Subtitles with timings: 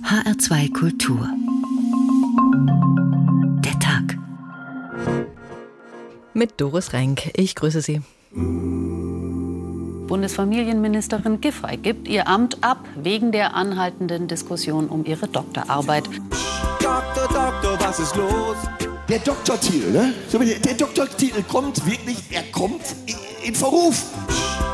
[0.00, 1.28] HR2 Kultur.
[3.62, 4.16] Der Tag.
[6.32, 7.30] Mit Doris Renk.
[7.36, 8.00] Ich grüße Sie.
[10.08, 16.06] Bundesfamilienministerin Giffey gibt ihr Amt ab wegen der anhaltenden Diskussion um ihre Doktorarbeit.
[16.80, 18.56] Doktor, Doktor, was ist los?
[19.10, 20.14] Der Doktortitel, ne?
[20.64, 22.80] Der Doktortitel kommt wirklich, er kommt
[23.44, 24.06] in Verruf.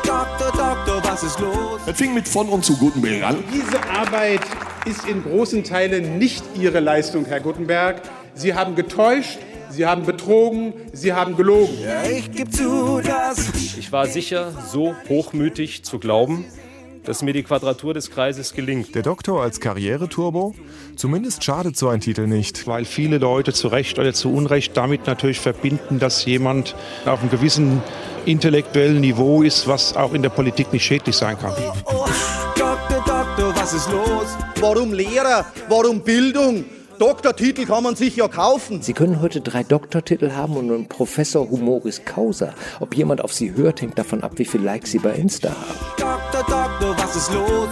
[0.05, 1.81] Doktor, Doktor, was ist los?
[1.85, 3.43] Das fing mit von und zu Gutenberg an.
[3.53, 4.41] Diese Arbeit
[4.85, 8.01] ist in großen Teilen nicht Ihre Leistung, Herr Gutenberg.
[8.33, 9.39] Sie haben getäuscht,
[9.69, 11.77] Sie haben betrogen, Sie haben gelogen.
[11.83, 16.45] Ja, ich gebe zu, dass Ich war sicher so hochmütig zu glauben,
[17.03, 18.95] dass mir die Quadratur des Kreises gelingt.
[18.95, 20.55] Der Doktor als Karriereturbo?
[20.95, 22.67] Zumindest schadet so ein Titel nicht.
[22.67, 26.75] weil viele Leute zu Recht oder zu Unrecht damit natürlich verbinden, dass jemand
[27.05, 27.81] auf einem gewissen
[28.25, 31.53] intellektuellen Niveau ist, was auch in der Politik nicht schädlich sein kann.
[31.85, 32.05] oh,
[32.55, 33.18] Doktor, Doktor,
[33.69, 34.27] was ist los?
[34.61, 35.45] Warum Lehrer?
[35.67, 36.65] Warum Bildung?
[36.97, 38.81] Doktortitel kann man sich ja kaufen.
[38.81, 42.55] Sie können heute drei Doktortitel haben und einen Professor Humoris Causa.
[42.79, 45.79] Ob jemand auf Sie hört, hängt davon ab, wie viel Likes Sie bei Insta haben.
[45.97, 47.69] Doktor, Doktor, was ist los?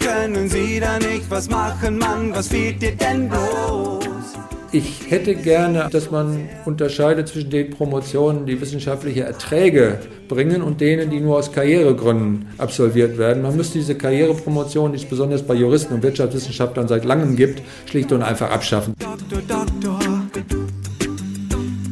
[0.00, 2.34] Können Sie da nicht was machen, Mann?
[2.34, 4.02] Was fehlt dir denn bloß?
[4.74, 11.10] Ich hätte gerne, dass man unterscheidet zwischen den Promotionen, die wissenschaftliche Erträge bringen und denen,
[11.10, 13.42] die nur aus Karrieregründen absolviert werden.
[13.42, 18.10] Man müsste diese Karrierepromotion, die es besonders bei Juristen und Wirtschaftswissenschaftlern seit langem gibt, schlicht
[18.12, 18.94] und einfach abschaffen.
[18.98, 19.98] Doktor, Doktor.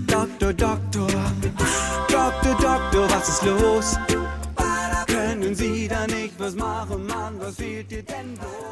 [0.07, 1.09] Doktor, Doktor.
[2.09, 3.97] Doktor, Doktor, was ist los?
[5.07, 7.07] Können Sie da nicht was machen,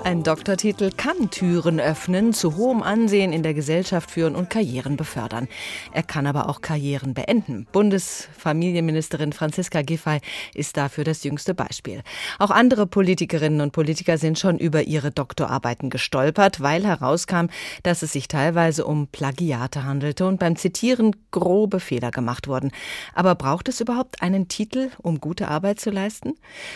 [0.04, 5.48] Ein Doktortitel kann Türen öffnen, zu hohem Ansehen in der Gesellschaft führen und Karrieren befördern.
[5.92, 7.66] Er kann aber auch Karrieren beenden.
[7.72, 10.20] Bundesfamilienministerin Franziska Giffey
[10.54, 12.02] ist dafür das jüngste Beispiel.
[12.38, 17.46] Auch andere Politikerinnen und Politiker sind schon über ihre Doktorarbeiten gestolpert, weil herauskam,
[17.82, 22.70] dass es sich teilweise um Plagiate handelte und beim Zitieren grobe Fehler gemacht wurden.
[23.14, 26.34] Aber braucht es überhaupt einen Titel, um gute Arbeit zu leisten?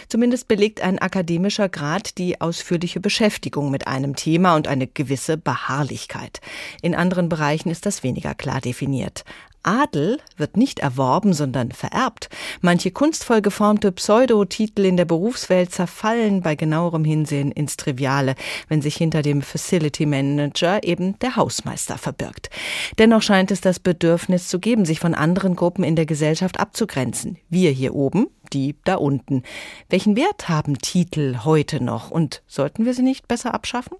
[0.08, 6.40] Zumindest belegt ein akademischer Grad die ausführliche Beschäftigung mit einem Thema und eine gewisse Beharrlichkeit.
[6.80, 9.24] In anderen Bereichen ist das weniger klar definiert.
[9.62, 12.28] Adel wird nicht erworben, sondern vererbt.
[12.60, 18.34] Manche kunstvoll geformte Pseudotitel in der Berufswelt zerfallen bei genauerem Hinsehen ins Triviale,
[18.68, 22.50] wenn sich hinter dem Facility Manager eben der Hausmeister verbirgt.
[22.98, 27.38] Dennoch scheint es das Bedürfnis zu geben, sich von anderen Gruppen in der Gesellschaft abzugrenzen.
[27.48, 29.42] Wir hier oben, die da unten.
[29.88, 33.96] Welchen Wert haben Titel heute noch und sollten wir sie nicht besser abschaffen?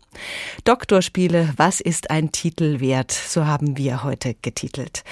[0.64, 3.12] Doktorspiele, was ist ein Titel wert?
[3.12, 5.04] So haben wir heute getitelt.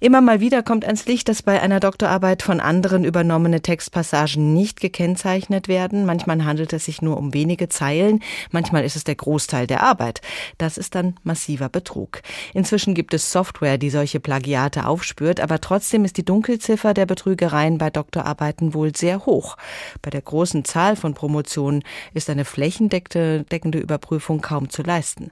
[0.00, 4.80] Immer mal wieder kommt ans Licht, dass bei einer Doktorarbeit von anderen übernommene Textpassagen nicht
[4.80, 6.04] gekennzeichnet werden.
[6.06, 8.20] Manchmal handelt es sich nur um wenige Zeilen,
[8.50, 10.20] manchmal ist es der Großteil der Arbeit.
[10.58, 12.22] Das ist dann massiver Betrug.
[12.54, 17.78] Inzwischen gibt es Software, die solche Plagiate aufspürt, aber trotzdem ist die Dunkelziffer der Betrügereien
[17.78, 19.56] bei Doktorarbeiten wohl sehr hoch.
[20.02, 21.82] Bei der großen Zahl von Promotionen
[22.14, 25.30] ist eine flächendeckende Überprüfung kaum zu leisten.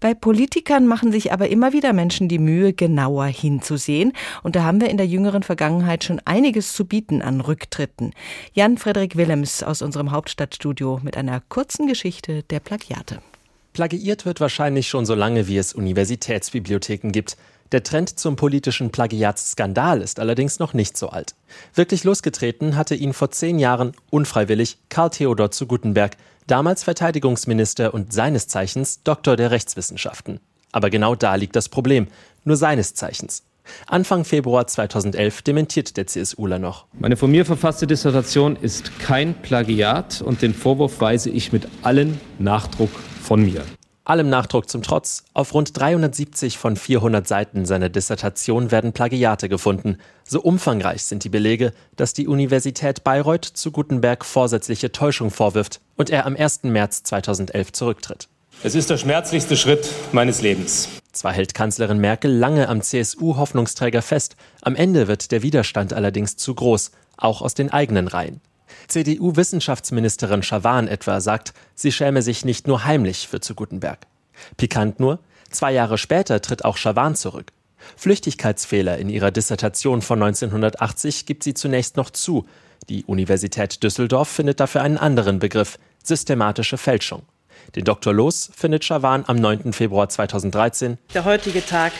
[0.00, 4.12] Bei Politikern machen sich aber immer wieder Menschen die Mühe, genauer hinzusehen.
[4.42, 8.12] Und da haben wir in der jüngeren Vergangenheit schon einiges zu bieten an Rücktritten.
[8.52, 13.20] Jan Frederik Willems aus unserem Hauptstadtstudio mit einer kurzen Geschichte der Plagiate.
[13.72, 17.36] Plagiiert wird wahrscheinlich schon so lange, wie es Universitätsbibliotheken gibt.
[17.72, 21.36] Der Trend zum politischen Plagiatsskandal ist allerdings noch nicht so alt.
[21.74, 26.16] Wirklich losgetreten hatte ihn vor zehn Jahren unfreiwillig Karl Theodor zu Gutenberg,
[26.48, 30.40] damals Verteidigungsminister und seines Zeichens Doktor der Rechtswissenschaften.
[30.72, 32.08] Aber genau da liegt das Problem,
[32.44, 33.44] nur seines Zeichens.
[33.86, 36.86] Anfang Februar 2011 dementiert der CSUler noch.
[36.98, 42.20] Meine von mir verfasste Dissertation ist kein Plagiat und den Vorwurf weise ich mit allen
[42.38, 42.90] Nachdruck
[43.22, 43.62] von mir.
[44.10, 49.98] Allem Nachdruck zum Trotz, auf rund 370 von 400 Seiten seiner Dissertation werden Plagiate gefunden.
[50.24, 56.10] So umfangreich sind die Belege, dass die Universität Bayreuth zu Gutenberg vorsätzliche Täuschung vorwirft und
[56.10, 56.64] er am 1.
[56.64, 58.28] März 2011 zurücktritt.
[58.64, 60.99] Es ist der schmerzlichste Schritt meines Lebens.
[61.12, 66.54] Zwar hält Kanzlerin Merkel lange am CSU-Hoffnungsträger fest, am Ende wird der Widerstand allerdings zu
[66.54, 68.40] groß, auch aus den eigenen Reihen.
[68.88, 74.06] CDU-Wissenschaftsministerin Schawan etwa sagt, sie schäme sich nicht nur heimlich für zu Gutenberg.
[74.56, 75.18] Pikant nur,
[75.50, 77.52] zwei Jahre später tritt auch Schawan zurück.
[77.96, 82.46] Flüchtigkeitsfehler in ihrer Dissertation von 1980 gibt sie zunächst noch zu.
[82.88, 87.22] Die Universität Düsseldorf findet dafür einen anderen Begriff, systematische Fälschung.
[87.76, 88.12] Den Dr.
[88.12, 89.72] Los findet Schawan am 9.
[89.72, 90.98] Februar 2013.
[91.14, 91.92] Der heutige Tag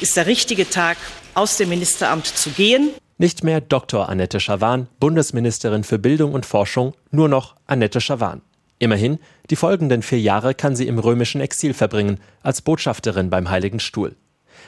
[0.00, 0.96] ist der richtige Tag,
[1.34, 2.90] aus dem Ministeramt zu gehen.
[3.18, 4.08] Nicht mehr Dr.
[4.08, 8.40] Annette Schawan, Bundesministerin für Bildung und Forschung, nur noch Annette Schawan.
[8.78, 9.18] Immerhin,
[9.50, 14.16] die folgenden vier Jahre kann sie im römischen Exil verbringen, als Botschafterin beim Heiligen Stuhl.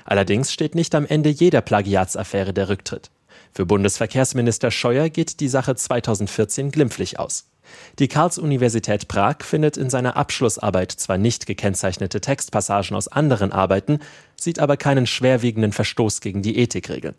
[0.05, 3.11] Allerdings steht nicht am Ende jeder Plagiatsaffäre der Rücktritt.
[3.55, 7.49] Für Bundesverkehrsminister Scheuer geht die Sache 2014 glimpflich aus.
[7.99, 14.01] Die Karls-Universität Prag findet in seiner Abschlussarbeit zwar nicht gekennzeichnete Textpassagen aus anderen Arbeiten,
[14.41, 17.15] sieht aber keinen schwerwiegenden Verstoß gegen die Ethikregeln.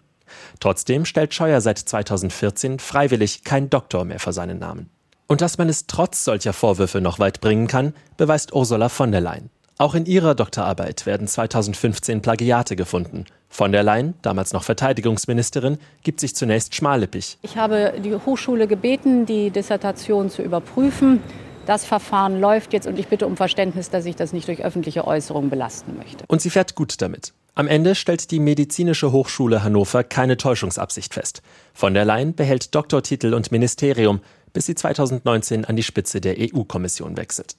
[0.59, 4.89] Trotzdem stellt Scheuer seit 2014 freiwillig kein Doktor mehr vor seinen Namen.
[5.27, 9.21] Und dass man es trotz solcher Vorwürfe noch weit bringen kann, beweist Ursula von der
[9.21, 9.49] Leyen.
[9.77, 13.25] Auch in ihrer Doktorarbeit werden 2015 Plagiate gefunden.
[13.53, 17.37] Von der Leyen, damals noch Verteidigungsministerin, gibt sich zunächst schmallippig.
[17.43, 21.21] Ich habe die Hochschule gebeten, die Dissertation zu überprüfen.
[21.67, 25.05] Das Verfahren läuft jetzt und ich bitte um Verständnis, dass ich das nicht durch öffentliche
[25.05, 26.25] Äußerungen belasten möchte.
[26.27, 27.33] Und sie fährt gut damit.
[27.53, 31.43] Am Ende stellt die Medizinische Hochschule Hannover keine Täuschungsabsicht fest.
[31.75, 34.21] Von der Leyen behält Doktortitel und Ministerium,
[34.53, 37.55] bis sie 2019 an die Spitze der EU-Kommission wechselt.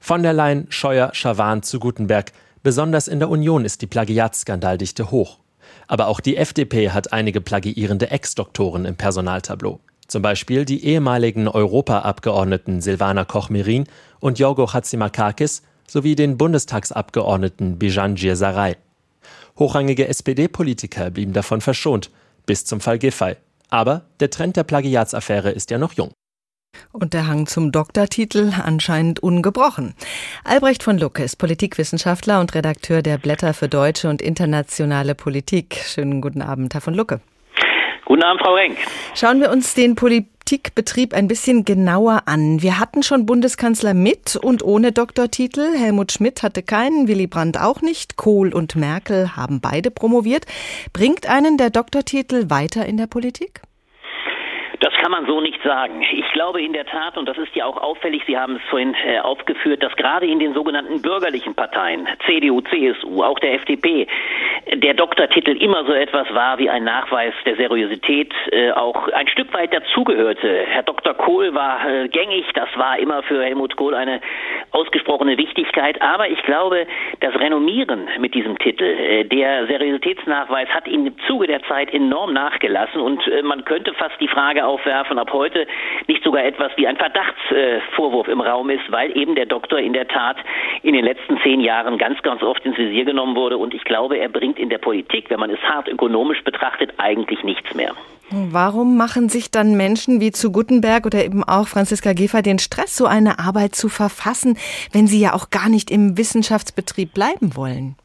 [0.00, 2.32] Von der Leyen, Scheuer, Schawan zu Gutenberg.
[2.66, 5.38] Besonders in der Union ist die Plagiatskandaldichte hoch.
[5.86, 9.78] Aber auch die FDP hat einige plagiierende Ex-Doktoren im Personaltableau.
[10.08, 13.84] Zum Beispiel die ehemaligen Europaabgeordneten Silvana Koch-Merin
[14.18, 18.74] und Yorgo Hatzimakakis sowie den Bundestagsabgeordneten Bijan Girsaray.
[19.60, 22.10] Hochrangige SPD-Politiker blieben davon verschont,
[22.46, 23.36] bis zum Fall Giffey.
[23.68, 26.10] Aber der Trend der Plagiatsaffäre ist ja noch jung.
[26.92, 29.94] Und der Hang zum Doktortitel anscheinend ungebrochen.
[30.44, 35.76] Albrecht von Lucke ist Politikwissenschaftler und Redakteur der Blätter für deutsche und internationale Politik.
[35.84, 37.20] Schönen guten Abend, Herr von Lucke.
[38.06, 38.78] Guten Abend, Frau Renk.
[39.16, 42.62] Schauen wir uns den Politikbetrieb ein bisschen genauer an.
[42.62, 45.76] Wir hatten schon Bundeskanzler mit und ohne Doktortitel.
[45.76, 48.16] Helmut Schmidt hatte keinen, Willy Brandt auch nicht.
[48.16, 50.46] Kohl und Merkel haben beide promoviert.
[50.92, 53.60] Bringt einen der Doktortitel weiter in der Politik?
[54.86, 56.00] Das kann man so nicht sagen.
[56.12, 58.94] Ich glaube in der Tat, und das ist ja auch auffällig, Sie haben es vorhin
[59.04, 64.06] äh, aufgeführt, dass gerade in den sogenannten bürgerlichen Parteien, CDU, CSU, auch der FDP,
[64.72, 69.52] der Doktortitel immer so etwas war wie ein Nachweis der Seriosität, äh, auch ein Stück
[69.54, 70.66] weit dazugehörte.
[70.68, 71.14] Herr Dr.
[71.14, 74.20] Kohl war äh, gängig, das war immer für Helmut Kohl eine
[74.70, 76.86] ausgesprochene Wichtigkeit, aber ich glaube,
[77.18, 83.20] das Renommieren mit diesem Titel, der Seriositätsnachweis hat im Zuge der Zeit enorm nachgelassen und
[83.42, 85.66] man könnte fast die Frage aufwerfen, ob heute
[86.06, 90.06] nicht sogar etwas wie ein Verdachtsvorwurf im Raum ist, weil eben der Doktor in der
[90.06, 90.36] Tat
[90.82, 93.56] in den letzten zehn Jahren ganz, ganz oft ins Visier genommen wurde.
[93.56, 97.42] Und ich glaube, er bringt in der Politik, wenn man es hart ökonomisch betrachtet, eigentlich
[97.42, 97.94] nichts mehr.
[98.30, 102.96] Warum machen sich dann Menschen wie zu Gutenberg oder eben auch Franziska Giffey den Stress,
[102.96, 104.58] so eine Arbeit zu verfassen,
[104.92, 107.96] wenn sie ja auch gar nicht im Wissenschaftsbetrieb bleiben wollen?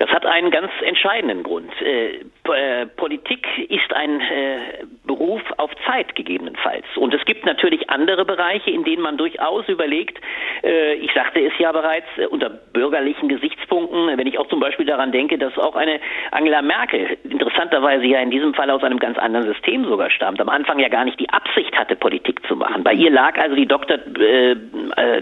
[0.00, 1.70] Das hat einen ganz entscheidenden Grund.
[1.82, 2.20] Äh,
[2.54, 4.58] äh, Politik ist ein äh,
[5.06, 6.86] Beruf auf Zeit gegebenenfalls.
[6.96, 10.18] Und es gibt natürlich andere Bereiche, in denen man durchaus überlegt,
[10.62, 15.38] ich sagte es ja bereits, unter bürgerlichen Gesichtspunkten, wenn ich auch zum Beispiel daran denke,
[15.38, 16.00] dass auch eine
[16.32, 20.50] Angela Merkel interessanterweise ja in diesem Fall aus einem ganz anderen System sogar stammt, am
[20.50, 22.84] Anfang ja gar nicht die Absicht hatte, Politik zu machen.
[22.84, 24.54] Bei ihr lag also die, Doktor, äh,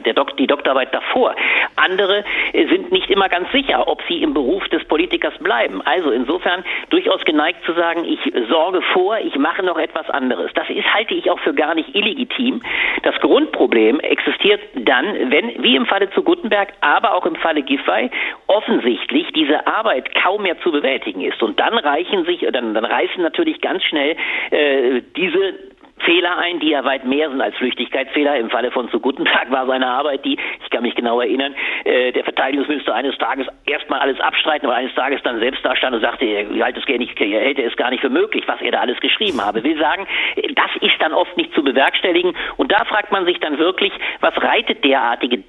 [0.00, 1.36] der Dok die Doktorarbeit davor.
[1.76, 4.67] Andere sind nicht immer ganz sicher, ob sie im Beruf
[4.98, 5.80] Politikers bleiben.
[5.84, 8.18] Also insofern durchaus geneigt zu sagen, ich
[8.48, 10.50] sorge vor, ich mache noch etwas anderes.
[10.54, 12.62] Das ist, halte ich auch für gar nicht illegitim.
[13.04, 18.10] Das Grundproblem existiert dann, wenn, wie im Falle zu Gutenberg, aber auch im Falle Giffey,
[18.48, 21.40] offensichtlich diese Arbeit kaum mehr zu bewältigen ist.
[21.44, 24.16] Und dann reichen sich, dann, dann reißen natürlich ganz schnell
[24.50, 25.54] äh, diese
[26.00, 28.36] Fehler ein, die ja weit mehr sind als Flüchtigkeitsfehler.
[28.36, 31.54] Im Falle von zu guten Tag war seine Arbeit, die, ich kann mich genau erinnern,
[31.84, 35.94] äh, der Verteidigungsminister eines Tages erstmal alles abstreiten, aber eines Tages dann selbst da stand
[35.94, 38.60] und sagte, er hält es, gar nicht, er hält es gar nicht für möglich, was
[38.60, 39.62] er da alles geschrieben habe.
[39.64, 40.06] Will sagen,
[40.54, 42.34] das ist dann oft nicht zu bewerkstelligen.
[42.56, 45.42] Und da fragt man sich dann wirklich, was reitet derartige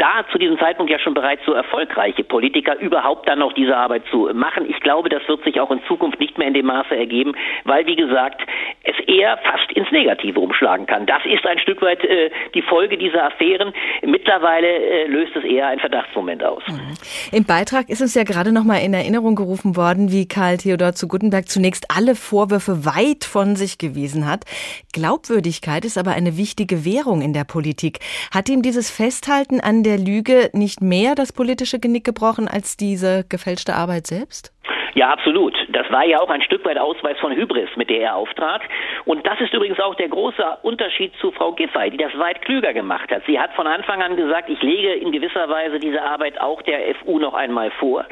[0.00, 4.02] da zu diesem Zeitpunkt ja schon bereits so erfolgreiche Politiker überhaupt dann noch diese Arbeit
[4.10, 4.68] zu machen.
[4.68, 7.86] Ich glaube, das wird sich auch in Zukunft nicht mehr in dem Maße ergeben, weil,
[7.86, 8.40] wie gesagt,
[8.84, 11.06] es eher fast ins Negative umschlagen kann.
[11.06, 13.72] Das ist ein Stück weit äh, die Folge dieser Affären.
[14.02, 16.62] Mittlerweile äh, löst es eher ein Verdachtsmoment aus.
[16.68, 16.94] Mhm.
[17.32, 20.92] Im Beitrag ist uns ja gerade noch mal in Erinnerung gerufen worden, wie Karl Theodor
[20.92, 24.44] zu Gutenberg zunächst alle Vorwürfe weit von sich gewiesen hat.
[24.92, 27.98] Glaubwürdigkeit ist aber eine wichtige Währung in der Politik.
[28.32, 33.24] Hat ihm dieses Festhalten an der Lüge nicht mehr das politische Genick gebrochen als diese
[33.28, 34.52] gefälschte Arbeit selbst?
[34.94, 35.54] Ja, absolut.
[35.68, 38.62] Das war ja auch ein Stück weit Ausweis von Hybris, mit der er auftrat.
[39.04, 42.72] Und das ist übrigens auch der große Unterschied zu Frau Giffey, die das weit klüger
[42.72, 43.22] gemacht hat.
[43.26, 46.94] Sie hat von Anfang an gesagt, ich lege in gewisser Weise diese Arbeit auch der
[46.96, 48.04] FU noch einmal vor.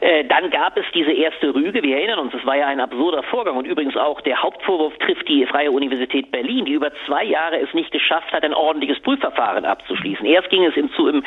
[0.00, 1.82] Äh, dann gab es diese erste Rüge.
[1.82, 3.56] Wir erinnern uns, es war ja ein absurder Vorgang.
[3.56, 7.72] Und übrigens auch der Hauptvorwurf trifft die Freie Universität Berlin, die über zwei Jahre es
[7.74, 10.26] nicht geschafft hat, ein ordentliches Prüfverfahren abzuschließen.
[10.26, 11.24] Erst ging es im, im,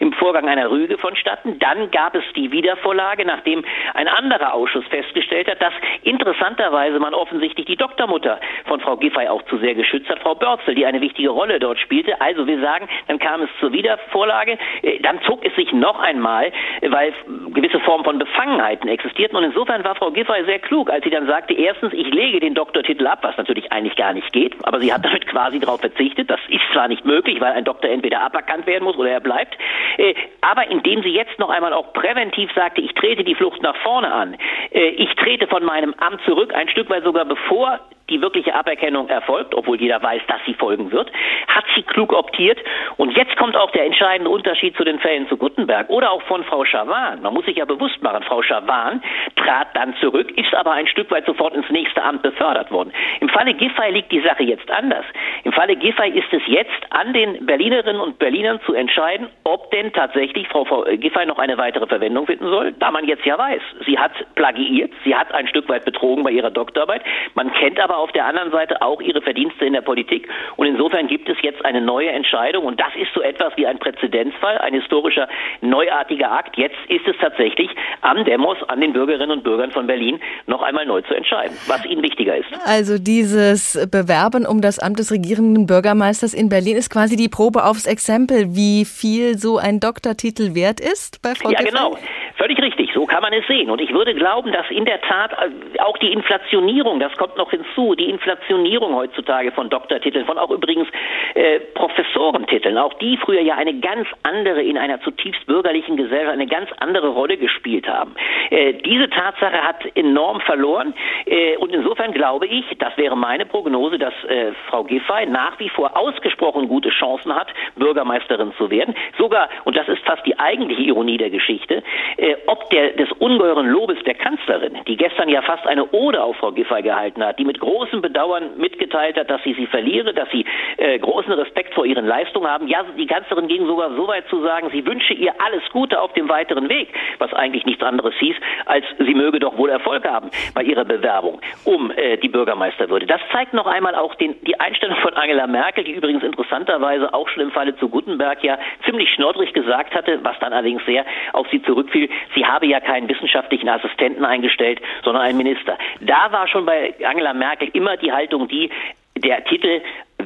[0.00, 1.58] im Vorgang einer Rüge vonstatten.
[1.58, 3.64] Dann gab es die Wiedervorlage, nachdem
[3.94, 9.42] ein anderer Ausschuss festgestellt hat, dass interessanterweise man offensichtlich die Doktormutter von Frau Giffey auch
[9.46, 12.20] zu sehr geschützt hat, Frau Börzel, die eine wichtige Rolle dort spielte.
[12.20, 14.58] Also wir sagen, dann kam es zur Wiedervorlage.
[14.82, 16.52] Äh, dann zog es sich noch einmal,
[16.82, 17.12] weil
[17.54, 19.36] gewisse Formen von Befangenheiten existierten.
[19.36, 22.54] Und insofern war Frau Giffey sehr klug, als sie dann sagte, erstens, ich lege den
[22.54, 26.30] Doktortitel ab, was natürlich eigentlich gar nicht geht, aber sie hat damit quasi darauf verzichtet.
[26.30, 29.56] Das ist zwar nicht möglich, weil ein Doktor entweder aberkannt werden muss oder er bleibt,
[29.98, 33.76] äh, aber indem sie jetzt noch einmal auch präventiv sagte, ich trete die Flucht nach
[33.76, 34.36] vorne an,
[34.70, 37.80] ich trete von meinem Amt zurück, ein Stück weit sogar bevor
[38.10, 41.10] die wirkliche Aberkennung erfolgt, obwohl jeder weiß, dass sie folgen wird,
[41.48, 42.58] hat sie klug optiert.
[42.96, 46.44] Und jetzt kommt auch der entscheidende Unterschied zu den Fällen zu Guttenberg oder auch von
[46.44, 47.22] Frau Schawan.
[47.22, 49.02] Man muss sich ja bewusst machen, Frau Schawan
[49.36, 52.92] trat dann zurück, ist aber ein Stück weit sofort ins nächste Amt befördert worden.
[53.20, 55.04] Im Falle Giffey liegt die Sache jetzt anders.
[55.44, 59.92] Im Falle Giffey ist es jetzt an den Berlinerinnen und Berlinern zu entscheiden, ob denn
[59.92, 63.62] tatsächlich Frau, Frau Giffey noch eine weitere Verwendung finden soll, da man jetzt ja weiß,
[63.86, 67.02] sie hat plagiiert, sie hat ein Stück weit betrogen bei ihrer Doktorarbeit,
[67.34, 70.28] man kennt aber auf der anderen Seite auch ihre Verdienste in der Politik.
[70.56, 72.64] Und insofern gibt es jetzt eine neue Entscheidung.
[72.64, 75.28] Und das ist so etwas wie ein Präzedenzfall, ein historischer,
[75.60, 76.56] neuartiger Akt.
[76.56, 80.86] Jetzt ist es tatsächlich am Demos, an den Bürgerinnen und Bürgern von Berlin, noch einmal
[80.86, 82.48] neu zu entscheiden, was ihnen wichtiger ist.
[82.64, 87.64] Also dieses Bewerben um das Amt des regierenden Bürgermeisters in Berlin ist quasi die Probe
[87.64, 91.96] aufs Exempel, wie viel so ein Doktortitel wert ist bei Frau Ja, genau.
[92.36, 93.70] Völlig richtig, so kann man es sehen.
[93.70, 97.50] Und ich würde glauben, dass in der Tat äh, auch die Inflationierung, das kommt noch
[97.50, 100.86] hinzu, die Inflationierung heutzutage von Doktortiteln, von auch übrigens
[101.34, 106.46] äh, Professorentiteln, auch die früher ja eine ganz andere, in einer zutiefst bürgerlichen Gesellschaft eine
[106.46, 108.14] ganz andere Rolle gespielt haben.
[108.50, 110.92] Äh, diese Tatsache hat enorm verloren.
[111.24, 115.70] Äh, und insofern glaube ich, das wäre meine Prognose, dass äh, Frau Giffey nach wie
[115.70, 118.94] vor ausgesprochen gute Chancen hat, Bürgermeisterin zu werden.
[119.16, 121.82] Sogar, und das ist fast die eigentliche Ironie der Geschichte,
[122.18, 126.36] äh, ob der, des ungeheuren Lobes der Kanzlerin, die gestern ja fast eine Ode auf
[126.36, 130.30] Frau Giffey gehalten hat, die mit großem Bedauern mitgeteilt hat, dass sie sie verliere, dass
[130.30, 130.44] sie
[130.78, 132.68] äh, großen Respekt vor ihren Leistungen haben.
[132.68, 136.12] Ja, die Kanzlerin ging sogar so weit zu sagen, sie wünsche ihr alles Gute auf
[136.14, 140.30] dem weiteren Weg, was eigentlich nichts anderes hieß, als sie möge doch wohl Erfolg haben
[140.54, 143.06] bei ihrer Bewerbung um äh, die Bürgermeisterwürde.
[143.06, 147.28] Das zeigt noch einmal auch den, die Einstellung von Angela Merkel, die übrigens interessanterweise auch
[147.28, 151.46] schon im Falle zu Gutenberg ja ziemlich schnoddrig gesagt hatte, was dann allerdings sehr auf
[151.50, 155.78] sie zurückfiel, sie habe ja keinen wissenschaftlichen Assistenten eingestellt, sondern einen Minister.
[156.00, 158.70] Da war schon bei Angela Merkel immer die Haltung die,
[159.16, 159.80] der Titel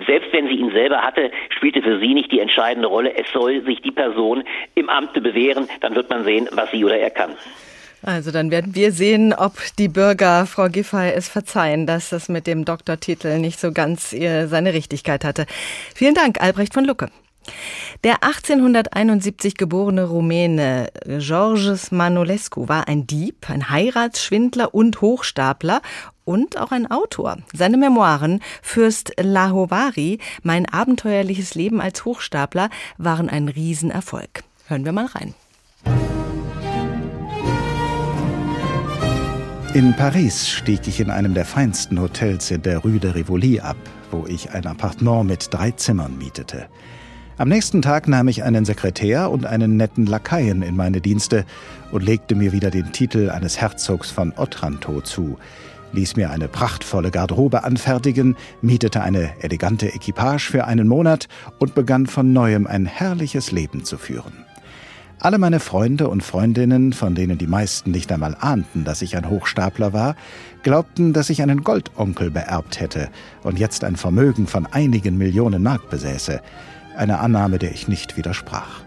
[0.07, 3.17] selbst wenn sie ihn selber hatte, spielte für sie nicht die entscheidende Rolle.
[3.17, 4.45] Es soll sich die Person
[4.75, 7.31] im Amte bewähren, dann wird man sehen, was sie oder er kann.
[8.03, 12.47] Also dann werden wir sehen, ob die Bürger Frau Giffey es verzeihen, dass das mit
[12.47, 15.47] dem Doktortitel nicht so ganz seine Richtigkeit hatte.
[15.95, 17.09] Vielen Dank, Albrecht von Lucke.
[18.03, 25.81] Der 1871 geborene Rumäne Georges Manolescu war ein Dieb, ein Heiratsschwindler und Hochstapler
[26.25, 27.39] und auch ein Autor.
[27.53, 34.45] Seine Memoiren Fürst Lahovari, mein abenteuerliches Leben als Hochstapler, waren ein Riesenerfolg.
[34.67, 35.35] Hören wir mal rein.
[39.75, 43.77] In Paris stieg ich in einem der feinsten Hotels in der Rue de Rivoli ab,
[44.13, 46.69] wo ich ein Appartement mit drei Zimmern mietete.
[47.37, 51.45] Am nächsten Tag nahm ich einen Sekretär und einen netten Lakaien in meine Dienste
[51.91, 55.37] und legte mir wieder den Titel eines Herzogs von Otranto zu,
[55.93, 61.27] ließ mir eine prachtvolle Garderobe anfertigen, mietete eine elegante Equipage für einen Monat
[61.59, 64.45] und begann von neuem ein herrliches Leben zu führen.
[65.19, 69.29] Alle meine Freunde und Freundinnen, von denen die meisten nicht einmal ahnten, dass ich ein
[69.29, 70.15] Hochstapler war,
[70.63, 73.09] glaubten, dass ich einen Goldonkel beerbt hätte
[73.43, 76.41] und jetzt ein Vermögen von einigen Millionen Mark besäße
[76.97, 78.81] eine Annahme, der ich nicht widersprach.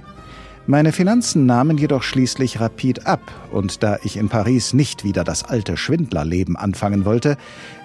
[0.69, 3.21] Meine Finanzen nahmen jedoch schließlich rapid ab,
[3.51, 7.37] und da ich in Paris nicht wieder das alte Schwindlerleben anfangen wollte,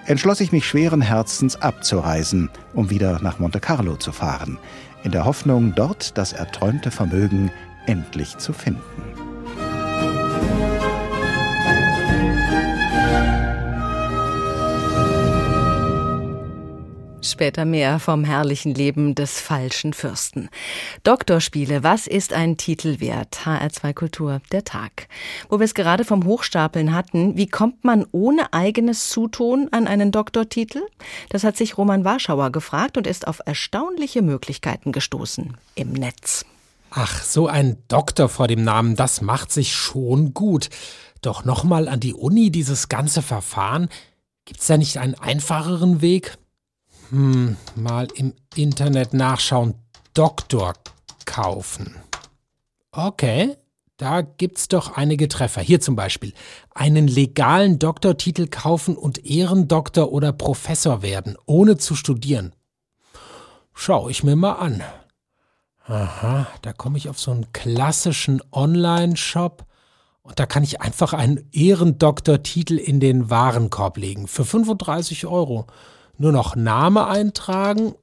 [0.05, 4.57] entschloss ich mich schweren Herzens abzureisen, um wieder nach Monte Carlo zu fahren,
[5.05, 7.51] in der Hoffnung, dort das erträumte Vermögen
[7.85, 9.12] endlich zu finden.
[17.23, 20.49] Später mehr vom herrlichen Leben des falschen Fürsten.
[21.03, 23.39] Doktorspiele, was ist ein Titel wert?
[23.45, 25.07] HR2 Kultur, der Tag.
[25.47, 30.11] Wo wir es gerade vom Hochstapeln hatten, wie kommt man ohne eigenes Zutun an einen
[30.11, 30.81] Doktortitel?
[31.29, 36.45] Das hat sich Roman Warschauer gefragt und ist auf erstaunliche Möglichkeiten gestoßen im Netz.
[36.91, 40.69] Ach, so ein Doktor vor dem Namen, das macht sich schon gut.
[41.21, 43.87] Doch nochmal an die Uni dieses ganze Verfahren.
[44.43, 46.37] Gibt's da nicht einen einfacheren Weg?
[47.09, 49.75] Hm, mal im Internet nachschauen.
[50.13, 50.73] Doktor
[51.25, 51.95] kaufen.
[52.91, 53.55] Okay,
[53.97, 55.61] da gibt's doch einige Treffer.
[55.61, 56.33] Hier zum Beispiel.
[56.73, 62.53] Einen legalen Doktortitel kaufen und Ehrendoktor oder Professor werden, ohne zu studieren.
[63.73, 64.83] Schau ich mir mal an.
[65.85, 69.65] Aha, da komme ich auf so einen klassischen Online-Shop
[70.21, 74.27] und da kann ich einfach einen Ehrendoktortitel in den Warenkorb legen.
[74.27, 75.67] Für 35 Euro.
[76.17, 77.95] Nur noch Name eintragen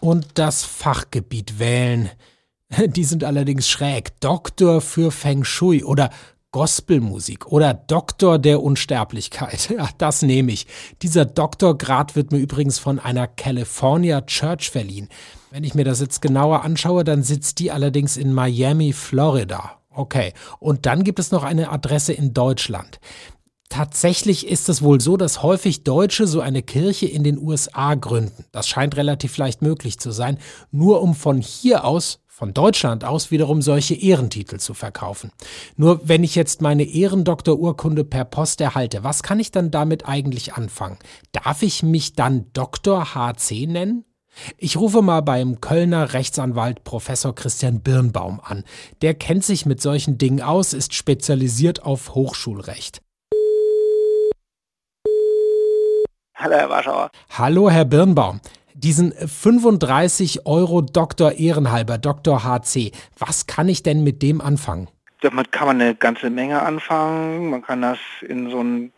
[0.00, 2.10] und das Fachgebiet wählen.
[2.86, 4.20] Die sind allerdings schräg.
[4.20, 6.10] Doktor für Feng Shui oder
[6.54, 9.70] Gospelmusik oder Doktor der Unsterblichkeit.
[9.76, 10.68] Ja, das nehme ich.
[11.02, 15.08] Dieser Doktorgrad wird mir übrigens von einer California Church verliehen.
[15.50, 19.78] Wenn ich mir das jetzt genauer anschaue, dann sitzt die allerdings in Miami, Florida.
[19.90, 20.32] Okay.
[20.60, 23.00] Und dann gibt es noch eine Adresse in Deutschland.
[23.74, 28.44] Tatsächlich ist es wohl so, dass häufig Deutsche so eine Kirche in den USA gründen.
[28.52, 30.38] Das scheint relativ leicht möglich zu sein,
[30.70, 35.32] nur um von hier aus von Deutschland aus wiederum solche Ehrentitel zu verkaufen.
[35.76, 40.54] Nur wenn ich jetzt meine Ehrendoktorurkunde per Post erhalte, was kann ich dann damit eigentlich
[40.54, 41.00] anfangen?
[41.32, 43.16] Darf ich mich dann Dr.
[43.16, 44.04] HC nennen?
[44.56, 48.62] Ich rufe mal beim Kölner Rechtsanwalt Professor Christian Birnbaum an.
[49.02, 53.03] Der kennt sich mit solchen Dingen aus, ist spezialisiert auf Hochschulrecht.
[56.34, 57.10] Hallo, Herr Warschauer.
[57.30, 58.40] Hallo, Herr Birnbaum
[58.74, 64.88] diesen 35 Euro Doktor Ehrenhalber, Doktor HC, was kann ich denn mit dem anfangen?
[65.20, 67.48] Damit kann man eine ganze Menge anfangen.
[67.48, 68.92] Man kann das in so einen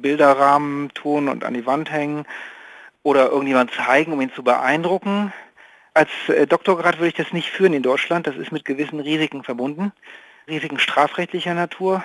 [0.00, 2.26] Bilderrahmen tun und an die Wand hängen
[3.02, 5.32] oder irgendjemand zeigen, um ihn zu beeindrucken.
[5.94, 8.26] Als äh, Doktorgrad würde ich das nicht führen in Deutschland.
[8.26, 9.92] Das ist mit gewissen Risiken verbunden.
[10.46, 12.04] Risiken strafrechtlicher Natur.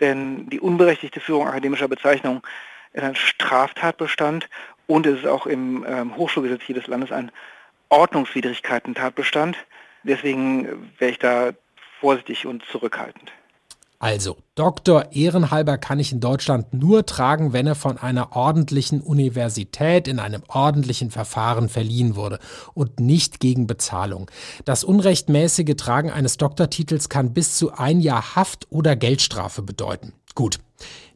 [0.00, 2.42] Denn die unberechtigte Führung akademischer Bezeichnungen
[2.92, 4.48] ist ein Straftatbestand
[4.86, 7.30] und es ist auch im ähm, Hochschulgesetz hier des Landes ein
[7.88, 9.56] Ordnungswidrigkeiten-Tatbestand.
[10.02, 11.52] Deswegen wäre ich da
[12.00, 13.32] vorsichtig und zurückhaltend.
[14.02, 20.08] Also, Doktor Ehrenhalber kann ich in Deutschland nur tragen, wenn er von einer ordentlichen Universität
[20.08, 22.40] in einem ordentlichen Verfahren verliehen wurde
[22.74, 24.28] und nicht gegen Bezahlung.
[24.64, 30.14] Das unrechtmäßige Tragen eines Doktortitels kann bis zu ein Jahr Haft oder Geldstrafe bedeuten.
[30.34, 30.58] Gut.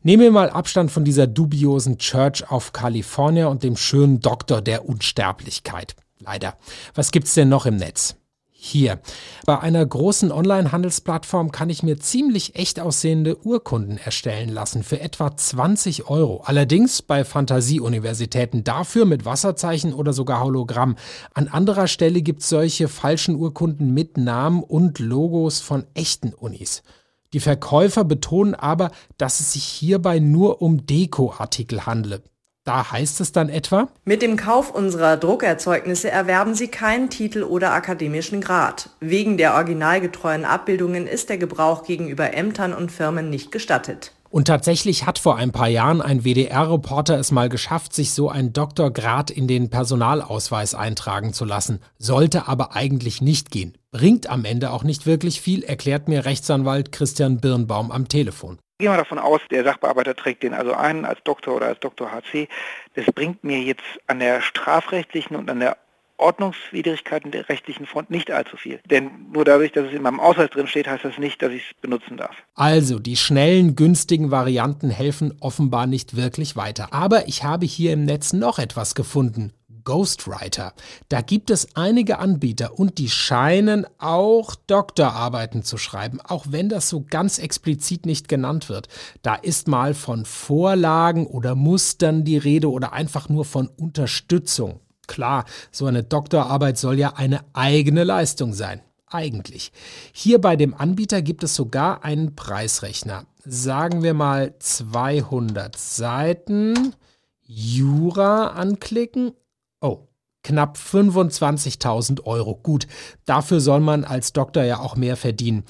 [0.07, 4.89] Nehmen wir mal Abstand von dieser dubiosen Church of California und dem schönen Doktor der
[4.89, 5.97] Unsterblichkeit.
[6.21, 6.55] Leider.
[6.95, 8.15] Was gibt's denn noch im Netz?
[8.53, 9.01] Hier.
[9.47, 15.37] Bei einer großen Online-Handelsplattform kann ich mir ziemlich echt aussehende Urkunden erstellen lassen für etwa
[15.37, 16.41] 20 Euro.
[16.45, 20.95] Allerdings bei Fantasieuniversitäten dafür mit Wasserzeichen oder sogar Hologramm.
[21.35, 26.85] An anderer Stelle gibt's solche falschen Urkunden mit Namen und Logos von echten Unis.
[27.33, 32.23] Die Verkäufer betonen aber, dass es sich hierbei nur um Dekoartikel handle.
[32.67, 37.73] Da heißt es dann etwa, mit dem Kauf unserer Druckerzeugnisse erwerben Sie keinen Titel oder
[37.73, 38.91] akademischen Grad.
[38.99, 44.16] Wegen der originalgetreuen Abbildungen ist der Gebrauch gegenüber Ämtern und Firmen nicht gestattet.
[44.29, 48.53] Und tatsächlich hat vor ein paar Jahren ein WDR-Reporter es mal geschafft, sich so ein
[48.53, 51.81] Doktorgrad in den Personalausweis eintragen zu lassen.
[51.99, 53.77] Sollte aber eigentlich nicht gehen.
[53.91, 58.59] Bringt am Ende auch nicht wirklich viel, erklärt mir Rechtsanwalt Christian Birnbaum am Telefon.
[58.79, 62.13] Gehen wir davon aus, der Sachbearbeiter trägt den also ein als Doktor oder als Doktor
[62.13, 62.47] HC.
[62.95, 65.79] Das bringt mir jetzt an der strafrechtlichen und an der
[66.19, 68.81] Ordnungswidrigkeiten der rechtlichen Front nicht allzu viel.
[68.91, 71.63] Denn nur dadurch, dass es in meinem Ausweis drin steht, heißt das nicht, dass ich
[71.71, 72.37] es benutzen darf.
[72.55, 76.93] Also, die schnellen, günstigen Varianten helfen offenbar nicht wirklich weiter.
[76.93, 79.53] Aber ich habe hier im Netz noch etwas gefunden.
[79.87, 80.75] Ghostwriter.
[81.09, 86.91] Da gibt es einige Anbieter und die scheinen auch Doktorarbeiten zu schreiben, auch wenn das
[86.91, 88.89] so ganz explizit nicht genannt wird.
[89.23, 94.81] Da ist mal von Vorlagen oder Mustern die Rede oder einfach nur von Unterstützung.
[95.07, 98.81] Klar, so eine Doktorarbeit soll ja eine eigene Leistung sein.
[99.09, 99.73] Eigentlich.
[100.13, 103.27] Hier bei dem Anbieter gibt es sogar einen Preisrechner.
[103.45, 106.95] Sagen wir mal 200 Seiten.
[107.43, 109.33] Jura anklicken.
[109.81, 110.09] Oh,
[110.43, 112.57] knapp 25.000 Euro.
[112.57, 112.89] Gut,
[113.25, 115.65] dafür soll man als Doktor ja auch mehr verdienen.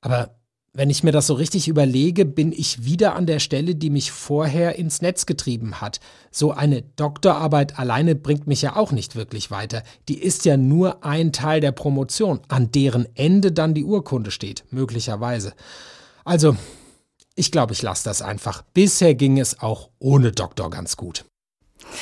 [0.00, 0.36] Aber
[0.76, 4.10] wenn ich mir das so richtig überlege, bin ich wieder an der Stelle, die mich
[4.10, 6.00] vorher ins Netz getrieben hat.
[6.32, 9.84] So eine Doktorarbeit alleine bringt mich ja auch nicht wirklich weiter.
[10.08, 14.64] Die ist ja nur ein Teil der Promotion, an deren Ende dann die Urkunde steht,
[14.70, 15.52] möglicherweise.
[16.24, 16.56] Also,
[17.36, 18.62] ich glaube, ich lasse das einfach.
[18.74, 21.24] Bisher ging es auch ohne Doktor ganz gut.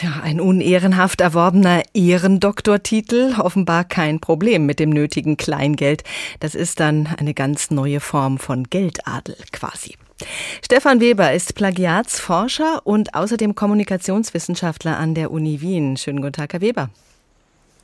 [0.02, 6.02] Ja, ein unehrenhaft erworbener Ehrendoktortitel, offenbar kein Problem mit dem nötigen Kleingeld.
[6.40, 9.96] Das ist dann eine ganz neue Form von Geldadel quasi.
[10.64, 15.96] Stefan Weber ist Plagiatsforscher und außerdem Kommunikationswissenschaftler an der Uni Wien.
[15.96, 16.90] Schönen guten Tag, Herr Weber.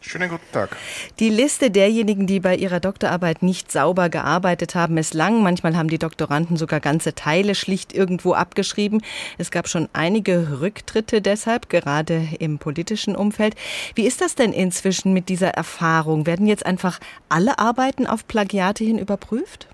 [0.00, 0.76] Schönen guten Tag.
[1.18, 5.42] Die Liste derjenigen, die bei ihrer Doktorarbeit nicht sauber gearbeitet haben, ist lang.
[5.42, 9.02] Manchmal haben die Doktoranden sogar ganze Teile schlicht irgendwo abgeschrieben.
[9.38, 13.56] Es gab schon einige Rücktritte deshalb, gerade im politischen Umfeld.
[13.96, 16.26] Wie ist das denn inzwischen mit dieser Erfahrung?
[16.26, 19.66] Werden jetzt einfach alle Arbeiten auf Plagiate hin überprüft?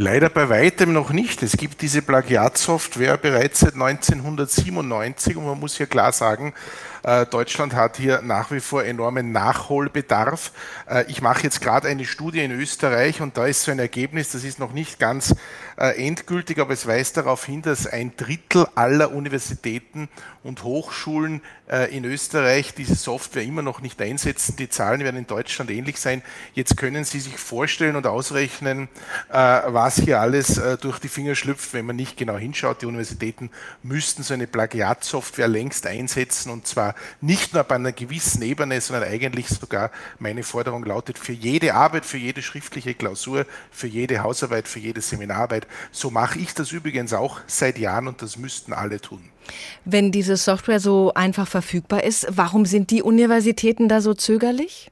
[0.00, 1.42] Leider bei weitem noch nicht.
[1.42, 6.54] Es gibt diese Plagiatsoftware bereits seit 1997 und man muss hier klar sagen,
[7.02, 10.52] Deutschland hat hier nach wie vor enormen Nachholbedarf.
[10.88, 14.32] Äh, ich mache jetzt gerade eine Studie in Österreich und da ist so ein Ergebnis,
[14.32, 15.34] das ist noch nicht ganz
[15.76, 20.08] äh, endgültig, aber es weist darauf hin, dass ein Drittel aller Universitäten
[20.42, 21.42] und Hochschulen
[21.90, 24.56] in Österreich diese Software immer noch nicht einsetzen.
[24.56, 26.22] Die Zahlen werden in Deutschland ähnlich sein.
[26.54, 28.88] Jetzt können Sie sich vorstellen und ausrechnen,
[29.28, 32.80] was hier alles durch die Finger schlüpft, wenn man nicht genau hinschaut.
[32.80, 33.50] Die Universitäten
[33.82, 39.08] müssten so eine Plagiatsoftware längst einsetzen und zwar nicht nur bei einer gewissen Ebene, sondern
[39.08, 44.68] eigentlich sogar meine Forderung lautet für jede Arbeit, für jede schriftliche Klausur, für jede Hausarbeit,
[44.68, 45.66] für jede Seminararbeit.
[45.92, 49.30] So mache ich das übrigens auch seit Jahren und das müssten alle tun.
[49.84, 54.90] Wenn diese Software so einfach verfügbar ist, warum sind die Universitäten da so zögerlich?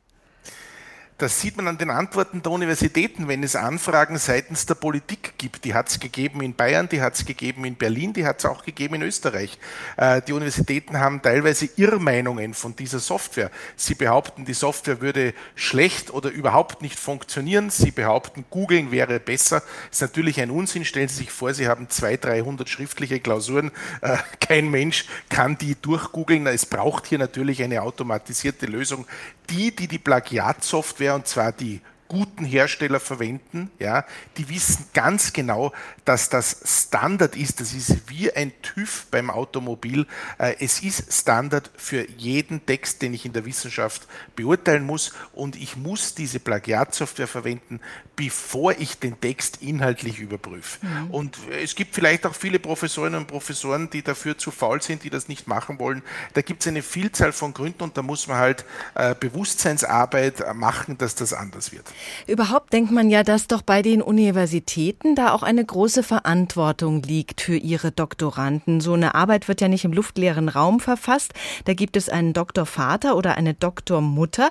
[1.18, 5.64] Das sieht man an den Antworten der Universitäten, wenn es Anfragen seitens der Politik gibt.
[5.64, 8.44] Die hat es gegeben in Bayern, die hat es gegeben in Berlin, die hat es
[8.44, 9.58] auch gegeben in Österreich.
[9.96, 13.50] Äh, die Universitäten haben teilweise Irrmeinungen von dieser Software.
[13.76, 17.70] Sie behaupten, die Software würde schlecht oder überhaupt nicht funktionieren.
[17.70, 19.62] Sie behaupten, googeln wäre besser.
[19.88, 20.84] Das ist natürlich ein Unsinn.
[20.84, 23.70] Stellen Sie sich vor, Sie haben 200, 300 schriftliche Klausuren.
[24.02, 26.46] Äh, kein Mensch kann die durchgoogeln.
[26.46, 29.06] Es braucht hier natürlich eine automatisierte Lösung.
[29.50, 34.04] Die, die die Plagiatsoftware Software, und zwar die guten Hersteller verwenden, ja,
[34.36, 35.72] die wissen ganz genau,
[36.04, 37.60] dass das Standard ist.
[37.60, 40.06] Das ist wie ein TÜV beim Automobil.
[40.38, 45.56] Äh, es ist Standard für jeden Text, den ich in der Wissenschaft beurteilen muss und
[45.56, 47.80] ich muss diese Plagiatsoftware verwenden,
[48.14, 50.84] bevor ich den Text inhaltlich überprüfe.
[50.84, 51.10] Mhm.
[51.10, 55.10] Und es gibt vielleicht auch viele Professorinnen und Professoren, die dafür zu faul sind, die
[55.10, 56.02] das nicht machen wollen.
[56.34, 58.64] Da gibt es eine Vielzahl von Gründen und da muss man halt
[58.94, 61.84] äh, Bewusstseinsarbeit machen, dass das anders wird.
[62.26, 67.40] Überhaupt denkt man ja, dass doch bei den Universitäten da auch eine große Verantwortung liegt
[67.40, 68.80] für ihre Doktoranden.
[68.80, 71.32] So eine Arbeit wird ja nicht im luftleeren Raum verfasst.
[71.64, 74.50] Da gibt es einen Doktorvater oder eine Doktormutter.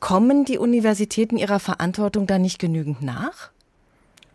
[0.00, 3.50] Kommen die Universitäten ihrer Verantwortung da nicht genügend nach?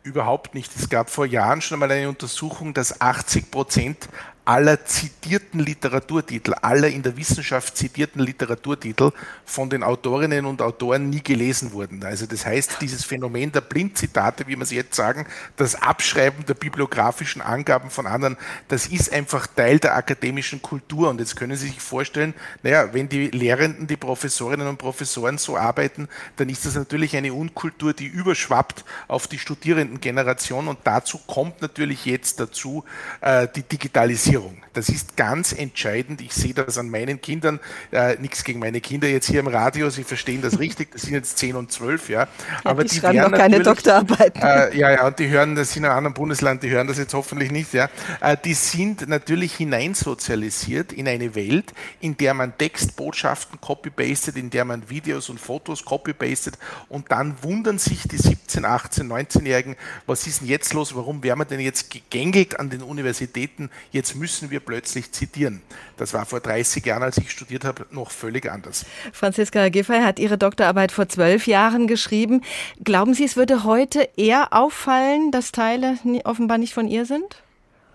[0.03, 0.73] Überhaupt nicht.
[0.75, 4.07] Es gab vor Jahren schon einmal eine Untersuchung, dass 80 Prozent
[4.47, 9.11] aller zitierten Literaturtitel, aller in der Wissenschaft zitierten Literaturtitel
[9.43, 12.01] von den Autorinnen und Autoren nie gelesen wurden.
[12.05, 15.25] Also das heißt, dieses Phänomen der Blindzitate, wie wir es jetzt sagen,
[15.57, 18.37] das Abschreiben der bibliografischen Angaben von anderen,
[18.69, 21.09] das ist einfach Teil der akademischen Kultur.
[21.09, 22.33] Und jetzt können Sie sich vorstellen,
[22.63, 26.07] naja, wenn die Lehrenden, die Professorinnen und Professoren so arbeiten,
[26.37, 30.69] dann ist das natürlich eine Unkultur, die überschwappt auf die Studierendengeneration.
[30.69, 32.85] Und dazu kommt natürlich jetzt dazu
[33.19, 34.36] äh, die Digitalisierung.
[34.37, 34.57] Orientierung.
[34.73, 36.21] Das ist ganz entscheidend.
[36.21, 37.59] Ich sehe das an meinen Kindern.
[37.91, 39.89] Äh, nichts gegen meine Kinder jetzt hier im Radio.
[39.89, 40.91] Sie verstehen das richtig.
[40.91, 42.27] Das sind jetzt 10 und 12, ja.
[42.63, 44.41] Aber die, die schreiben noch keine Doktorarbeiten.
[44.41, 46.63] Äh, ja, ja, und die hören das in einem anderen Bundesland.
[46.63, 47.89] Die hören das jetzt hoffentlich nicht, ja.
[48.21, 54.65] Äh, die sind natürlich hineinsozialisiert in eine Welt, in der man Textbotschaften copy-pastet, in der
[54.65, 56.57] man Videos und Fotos copy-pastet
[56.89, 60.95] und dann wundern sich die 17, 18, 19-Jährigen, was ist denn jetzt los?
[60.95, 63.69] Warum werden wir denn jetzt gegängelt an den Universitäten?
[63.91, 65.61] Jetzt müssen müssen wir plötzlich zitieren.
[65.95, 68.85] Das war vor 30 Jahren, als ich studiert habe, noch völlig anders.
[69.13, 72.41] Franziska Giffey hat ihre Doktorarbeit vor zwölf Jahren geschrieben.
[72.83, 77.41] Glauben Sie, es würde heute eher auffallen, dass Teile offenbar nicht von ihr sind?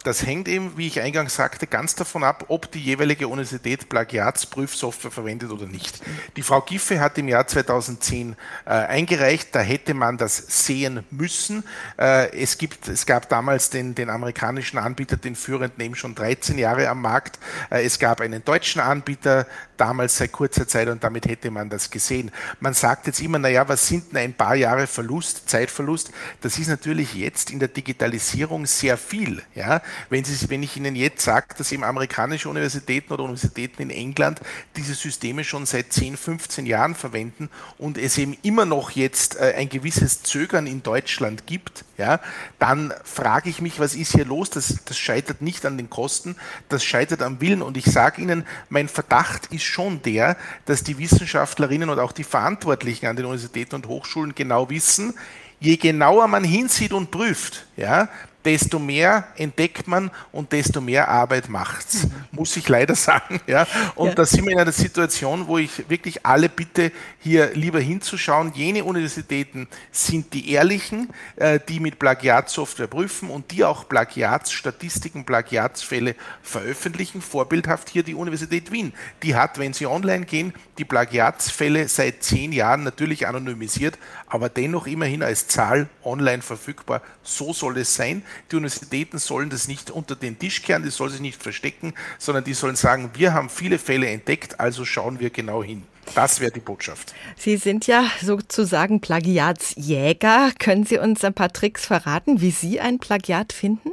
[0.04, 5.10] Das hängt eben, wie ich eingangs sagte, ganz davon ab, ob die jeweilige Universität Plagiatsprüfsoftware
[5.10, 6.00] verwendet oder nicht.
[6.36, 11.62] Die Frau Giffe hat im Jahr 2010 äh, eingereicht, da hätte man das sehen müssen.
[11.98, 16.58] Äh, es, gibt, es gab damals den, den amerikanischen Anbieter, den führenden eben schon 13
[16.58, 17.38] Jahre am Markt.
[17.70, 21.90] Äh, es gab einen deutschen Anbieter, damals seit kurzer Zeit und damit hätte man das
[21.90, 22.30] gesehen.
[22.60, 26.12] Man sagt jetzt immer, naja, was sind denn ein paar Jahre Verlust, Zeitverlust?
[26.40, 29.42] Das ist natürlich jetzt in der Digitalisierung sehr viel.
[29.56, 29.82] Ja?
[30.10, 34.40] Wenn, Sie, wenn ich Ihnen jetzt sage, dass eben amerikanische Universitäten oder Universitäten in England
[34.76, 39.54] diese Systeme schon seit 10, 15 Jahren verwenden und es eben immer noch jetzt äh,
[39.56, 42.20] ein gewisses Zögern in Deutschland gibt, ja,
[42.58, 44.50] dann frage ich mich, was ist hier los?
[44.50, 46.36] Das, das scheitert nicht an den Kosten,
[46.68, 47.62] das scheitert am Willen.
[47.62, 52.24] Und ich sage Ihnen, mein Verdacht ist schon der, dass die Wissenschaftlerinnen und auch die
[52.24, 55.14] Verantwortlichen an den Universitäten und Hochschulen genau wissen,
[55.60, 58.08] je genauer man hinsieht und prüft, ja,
[58.44, 62.12] desto mehr entdeckt man und desto mehr Arbeit macht's, mhm.
[62.32, 63.40] muss ich leider sagen.
[63.46, 63.66] Ja.
[63.94, 64.14] Und ja.
[64.14, 68.52] da sind wir in einer Situation, wo ich wirklich alle bitte, hier lieber hinzuschauen.
[68.54, 76.14] Jene Universitäten sind die ehrlichen, äh, die mit Plagiatsoftware prüfen und die auch Plagiatsstatistiken, Plagiatsfälle
[76.42, 77.22] veröffentlichen.
[77.22, 78.92] Vorbildhaft hier die Universität Wien.
[79.22, 84.86] Die hat, wenn Sie online gehen, die Plagiatsfälle seit zehn Jahren natürlich anonymisiert, aber dennoch
[84.86, 87.02] immerhin als Zahl online verfügbar.
[87.22, 88.22] So soll es sein.
[88.50, 92.44] Die Universitäten sollen das nicht unter den Tisch kehren, die sollen sich nicht verstecken, sondern
[92.44, 95.84] die sollen sagen, wir haben viele Fälle entdeckt, also schauen wir genau hin.
[96.14, 97.14] Das wäre die Botschaft.
[97.36, 100.50] Sie sind ja sozusagen Plagiatsjäger.
[100.58, 103.92] Können Sie uns ein paar Tricks verraten, wie Sie ein Plagiat finden?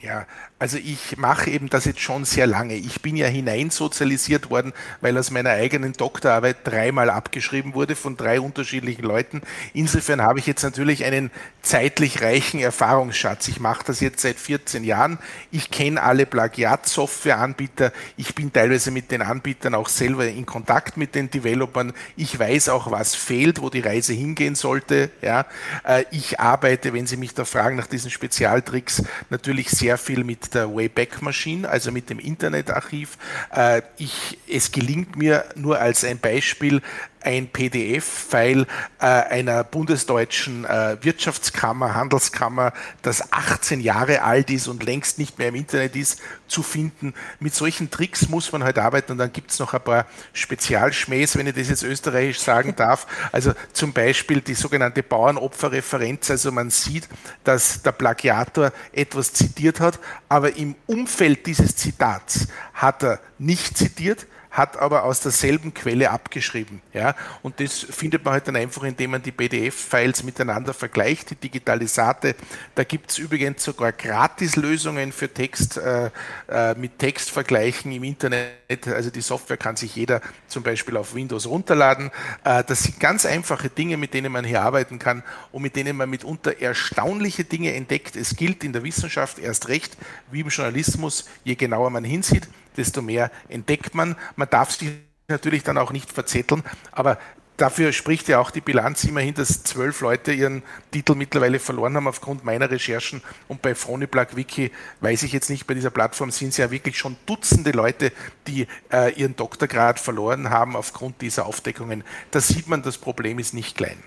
[0.00, 0.26] Ja,
[0.60, 2.74] also ich mache eben das jetzt schon sehr lange.
[2.76, 8.40] Ich bin ja hineinsozialisiert worden, weil aus meiner eigenen Doktorarbeit dreimal abgeschrieben wurde von drei
[8.40, 9.42] unterschiedlichen Leuten.
[9.72, 13.48] Insofern habe ich jetzt natürlich einen zeitlich reichen Erfahrungsschatz.
[13.48, 15.18] Ich mache das jetzt seit 14 Jahren.
[15.50, 17.92] Ich kenne alle Plagiat-Software-Anbieter.
[18.16, 21.92] Ich bin teilweise mit den Anbietern auch selber in Kontakt mit den Developern.
[22.16, 25.10] Ich weiß auch, was fehlt, wo die Reise hingehen sollte.
[25.20, 25.46] Ja,
[25.82, 30.43] äh, ich arbeite, wenn Sie mich da fragen nach diesen Spezialtricks, natürlich sehr viel mit
[30.48, 33.18] der Wayback Machine, also mit dem Internetarchiv.
[33.54, 36.82] Äh, ich, es gelingt mir nur als ein Beispiel,
[37.24, 38.66] ein PDF-File
[39.00, 45.48] äh, einer bundesdeutschen äh, Wirtschaftskammer, Handelskammer, das 18 Jahre alt ist und längst nicht mehr
[45.48, 47.14] im Internet ist, zu finden.
[47.40, 51.36] Mit solchen Tricks muss man halt arbeiten und dann gibt es noch ein paar Spezialschmähs,
[51.36, 53.06] wenn ich das jetzt österreichisch sagen darf.
[53.32, 56.30] Also zum Beispiel die sogenannte Bauernopferreferenz.
[56.30, 57.08] Also man sieht,
[57.42, 64.26] dass der Plagiator etwas zitiert hat, aber im Umfeld dieses Zitats hat er nicht zitiert,
[64.54, 66.80] hat aber aus derselben Quelle abgeschrieben.
[66.92, 67.16] Ja?
[67.42, 72.36] Und das findet man halt dann einfach, indem man die PDF-Files miteinander vergleicht, die Digitalisate.
[72.76, 76.10] Da gibt es übrigens sogar Gratislösungen für Text äh,
[76.48, 78.86] äh, mit Textvergleichen im Internet.
[78.86, 82.12] Also die Software kann sich jeder zum Beispiel auf Windows runterladen.
[82.44, 85.96] Äh, das sind ganz einfache Dinge, mit denen man hier arbeiten kann und mit denen
[85.96, 88.14] man mitunter erstaunliche Dinge entdeckt.
[88.14, 89.96] Es gilt in der Wissenschaft erst recht,
[90.30, 94.16] wie im Journalismus, je genauer man hinsieht, desto mehr entdeckt man.
[94.36, 94.90] Man darf sich
[95.28, 97.18] natürlich dann auch nicht verzetteln, aber
[97.56, 102.08] Dafür spricht ja auch die Bilanz immerhin, dass zwölf Leute ihren Titel mittlerweile verloren haben
[102.08, 103.22] aufgrund meiner Recherchen.
[103.46, 106.98] Und bei Phoniplug Wiki, weiß ich jetzt nicht, bei dieser Plattform sind es ja wirklich
[106.98, 108.10] schon Dutzende Leute,
[108.48, 112.02] die äh, ihren Doktorgrad verloren haben aufgrund dieser Aufdeckungen.
[112.32, 114.02] Da sieht man, das Problem ist nicht klein.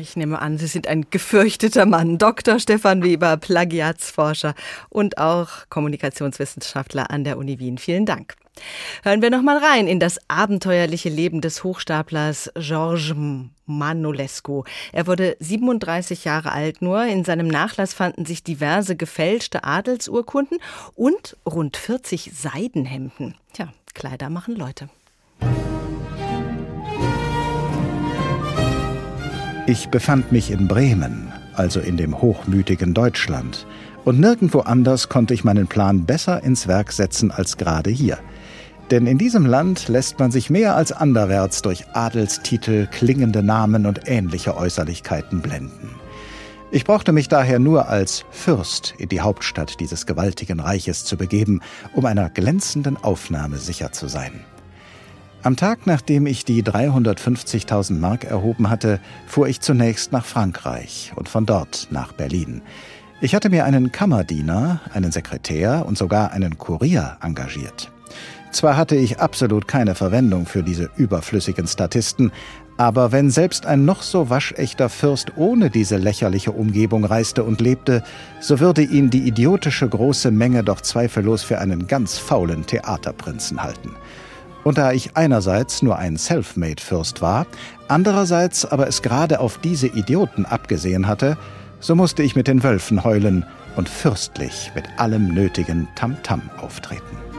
[0.00, 2.16] Ich nehme an, Sie sind ein gefürchteter Mann.
[2.16, 2.58] Dr.
[2.58, 4.54] Stefan Weber, Plagiatsforscher
[4.88, 7.76] und auch Kommunikationswissenschaftler an der Uni Wien.
[7.76, 8.34] Vielen Dank.
[9.02, 13.14] Hören wir noch mal rein in das abenteuerliche Leben des Hochstaplers Georges
[13.66, 14.64] Manolescu.
[14.92, 17.04] Er wurde 37 Jahre alt nur.
[17.04, 20.58] In seinem Nachlass fanden sich diverse gefälschte Adelsurkunden
[20.94, 23.34] und rund 40 Seidenhemden.
[23.52, 24.88] Tja, Kleider machen Leute.
[29.70, 33.68] Ich befand mich in Bremen, also in dem hochmütigen Deutschland,
[34.04, 38.18] und nirgendwo anders konnte ich meinen Plan besser ins Werk setzen als gerade hier.
[38.90, 44.08] Denn in diesem Land lässt man sich mehr als anderwärts durch Adelstitel, klingende Namen und
[44.08, 45.94] ähnliche Äußerlichkeiten blenden.
[46.72, 51.60] Ich brauchte mich daher nur als Fürst in die Hauptstadt dieses gewaltigen Reiches zu begeben,
[51.94, 54.32] um einer glänzenden Aufnahme sicher zu sein.
[55.42, 61.30] Am Tag, nachdem ich die 350.000 Mark erhoben hatte, fuhr ich zunächst nach Frankreich und
[61.30, 62.60] von dort nach Berlin.
[63.22, 67.90] Ich hatte mir einen Kammerdiener, einen Sekretär und sogar einen Kurier engagiert.
[68.52, 72.32] Zwar hatte ich absolut keine Verwendung für diese überflüssigen Statisten,
[72.76, 78.02] aber wenn selbst ein noch so waschechter Fürst ohne diese lächerliche Umgebung reiste und lebte,
[78.40, 83.96] so würde ihn die idiotische große Menge doch zweifellos für einen ganz faulen Theaterprinzen halten.
[84.62, 87.46] Und da ich einerseits nur ein Selfmade-Fürst war,
[87.88, 91.38] andererseits aber es gerade auf diese Idioten abgesehen hatte,
[91.80, 93.46] so musste ich mit den Wölfen heulen
[93.76, 97.29] und fürstlich mit allem nötigen Tamtam -Tam auftreten.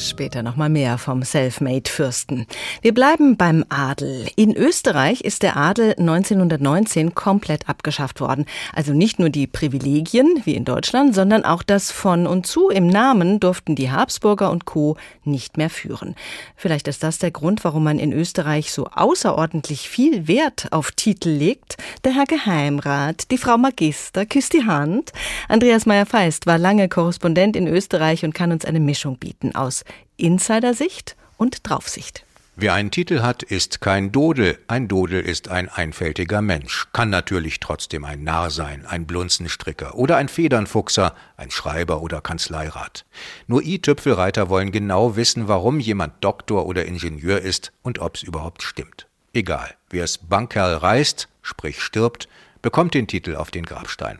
[0.00, 2.46] Später noch mal mehr vom Selfmade-Fürsten.
[2.80, 4.28] Wir bleiben beim Adel.
[4.34, 8.46] In Österreich ist der Adel 1919 komplett abgeschafft worden.
[8.72, 12.86] Also nicht nur die Privilegien wie in Deutschland, sondern auch das von und zu im
[12.86, 14.96] Namen durften die Habsburger und Co.
[15.24, 16.14] nicht mehr führen.
[16.56, 21.28] Vielleicht ist das der Grund, warum man in Österreich so außerordentlich viel Wert auf Titel
[21.28, 21.76] legt.
[22.04, 25.12] Der Herr Geheimrat, die Frau Magister, küsst die Hand.
[25.46, 29.84] Andreas Meyer-Feist war lange Korrespondent in Österreich und kann uns eine Mischung bieten aus
[30.20, 32.24] Insidersicht und Draufsicht.
[32.56, 34.58] Wer einen Titel hat, ist kein Dodel.
[34.66, 40.18] Ein Dodel ist ein einfältiger Mensch, kann natürlich trotzdem ein Narr sein, ein Blunzenstricker oder
[40.18, 43.06] ein Federnfuchser, ein Schreiber oder Kanzleirat.
[43.46, 49.06] Nur i-Tüpfelreiter wollen genau wissen, warum jemand Doktor oder Ingenieur ist und ob's überhaupt stimmt.
[49.32, 52.28] Egal, wer's Bankerl reißt, sprich stirbt,
[52.60, 54.18] bekommt den Titel auf den Grabstein.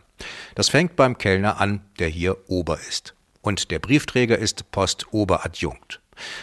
[0.55, 3.13] Das fängt beim Kellner an, der hier Ober ist.
[3.41, 5.99] Und der Briefträger ist Postoberadjunkt.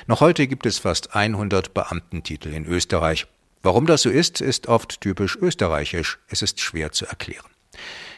[0.07, 3.27] Noch heute gibt es fast 100 Beamtentitel in Österreich.
[3.63, 6.19] Warum das so ist, ist oft typisch österreichisch.
[6.29, 7.47] Es ist schwer zu erklären.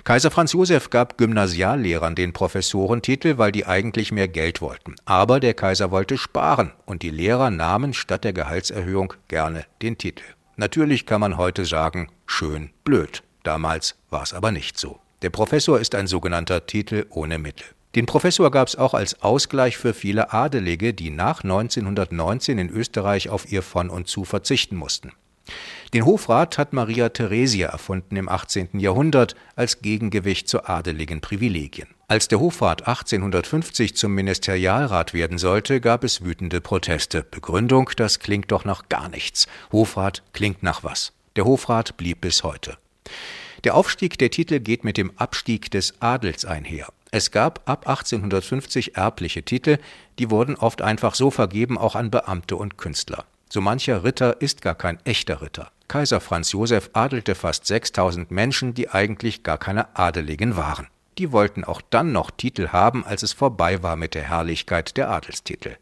[0.04, 4.96] Kaiser Franz Josef gab Gymnasiallehrern den Professorentitel, weil die eigentlich mehr Geld wollten.
[5.04, 10.24] Aber der Kaiser wollte sparen und die Lehrer nahmen statt der Gehaltserhöhung gerne den Titel.
[10.56, 13.22] Natürlich kann man heute sagen, schön blöd.
[13.42, 15.00] Damals war es aber nicht so.
[15.22, 17.66] Der Professor ist ein sogenannter Titel ohne Mittel.
[17.96, 23.28] Den Professor gab es auch als Ausgleich für viele Adelige, die nach 1919 in Österreich
[23.28, 25.12] auf ihr von und zu verzichten mussten.
[25.92, 28.78] Den Hofrat hat Maria Theresia erfunden im 18.
[28.78, 31.88] Jahrhundert als Gegengewicht zu adeligen Privilegien.
[32.06, 37.24] Als der Hofrat 1850 zum Ministerialrat werden sollte, gab es wütende Proteste.
[37.24, 39.48] Begründung, das klingt doch nach gar nichts.
[39.72, 41.12] Hofrat klingt nach was.
[41.34, 42.78] Der Hofrat blieb bis heute.
[43.64, 46.86] Der Aufstieg der Titel geht mit dem Abstieg des Adels einher.
[47.10, 49.78] Es gab ab 1850 erbliche Titel,
[50.18, 53.24] die wurden oft einfach so vergeben, auch an Beamte und Künstler.
[53.48, 55.72] So mancher Ritter ist gar kein echter Ritter.
[55.88, 60.86] Kaiser Franz Josef adelte fast 6000 Menschen, die eigentlich gar keine Adeligen waren
[61.20, 65.10] die wollten auch dann noch Titel haben, als es vorbei war mit der Herrlichkeit der
[65.10, 65.76] Adelstitel.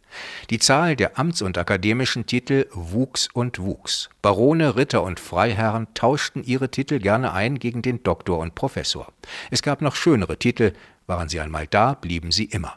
[0.51, 4.11] Die Zahl der Amts- und akademischen Titel wuchs und wuchs.
[4.21, 9.13] Barone, Ritter und Freiherren tauschten ihre Titel gerne ein gegen den Doktor und Professor.
[9.53, 10.73] Es gab noch schönere Titel,
[11.07, 12.77] waren sie einmal da, blieben sie immer.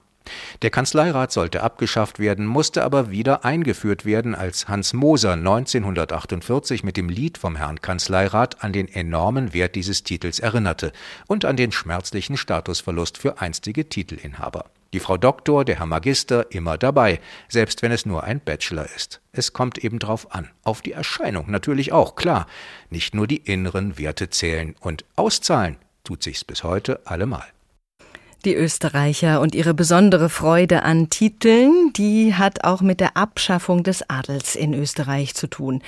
[0.61, 6.97] Der Kanzleirat sollte abgeschafft werden, musste aber wieder eingeführt werden, als Hans Moser 1948 mit
[6.97, 10.91] dem Lied vom Herrn Kanzleirat an den enormen Wert dieses Titels erinnerte
[11.27, 14.65] und an den schmerzlichen Statusverlust für einstige Titelinhaber.
[14.93, 19.21] Die Frau Doktor, der Herr Magister immer dabei, selbst wenn es nur ein Bachelor ist.
[19.31, 20.49] Es kommt eben drauf an.
[20.63, 22.45] Auf die Erscheinung natürlich auch, klar.
[22.89, 27.45] Nicht nur die inneren Werte zählen und auszahlen tut sich's bis heute allemal.
[28.43, 34.09] Die Österreicher und ihre besondere Freude an Titeln, die hat auch mit der Abschaffung des
[34.09, 35.83] Adels in Österreich zu tun.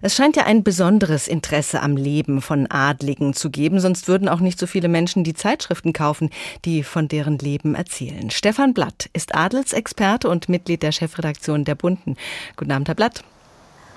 [0.00, 4.38] Es scheint ja ein besonderes Interesse am Leben von Adligen zu geben, sonst würden auch
[4.38, 6.30] nicht so viele Menschen die Zeitschriften kaufen,
[6.64, 8.30] die von deren Leben erzählen.
[8.30, 12.14] Stefan Blatt ist Adelsexperte und Mitglied der Chefredaktion der Bunden.
[12.56, 13.24] Guten Abend, Herr Blatt.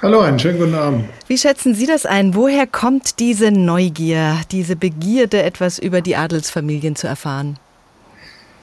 [0.01, 1.05] Hallo, einen schönen guten Abend.
[1.27, 2.33] Wie schätzen Sie das ein?
[2.33, 7.59] Woher kommt diese Neugier, diese Begierde, etwas über die Adelsfamilien zu erfahren?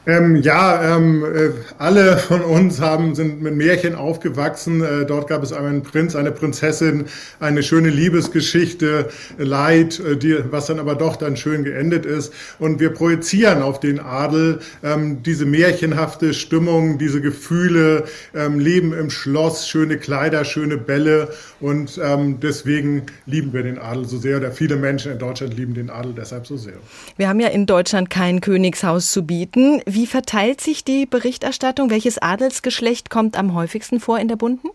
[0.08, 4.82] Ähm, ja, ähm, äh, alle von uns haben, sind mit Märchen aufgewachsen.
[4.82, 7.04] Äh, dort gab es einen Prinz, eine Prinzessin,
[7.40, 12.32] eine schöne Liebesgeschichte, Leid, äh, die, was dann aber doch dann schön geendet ist.
[12.58, 19.10] Und wir projizieren auf den Adel ähm, diese märchenhafte Stimmung, diese Gefühle, ähm, Leben im
[19.10, 21.28] Schloss, schöne Kleider, schöne Bälle.
[21.60, 24.38] Und ähm, deswegen lieben wir den Adel so sehr.
[24.38, 26.78] Oder viele Menschen in Deutschland lieben den Adel deshalb so sehr.
[27.18, 29.82] Wir haben ja in Deutschland kein Königshaus zu bieten.
[29.84, 31.90] Wie verteilt sich die Berichterstattung?
[31.90, 34.68] Welches Adelsgeschlecht kommt am häufigsten vor in der Bunden?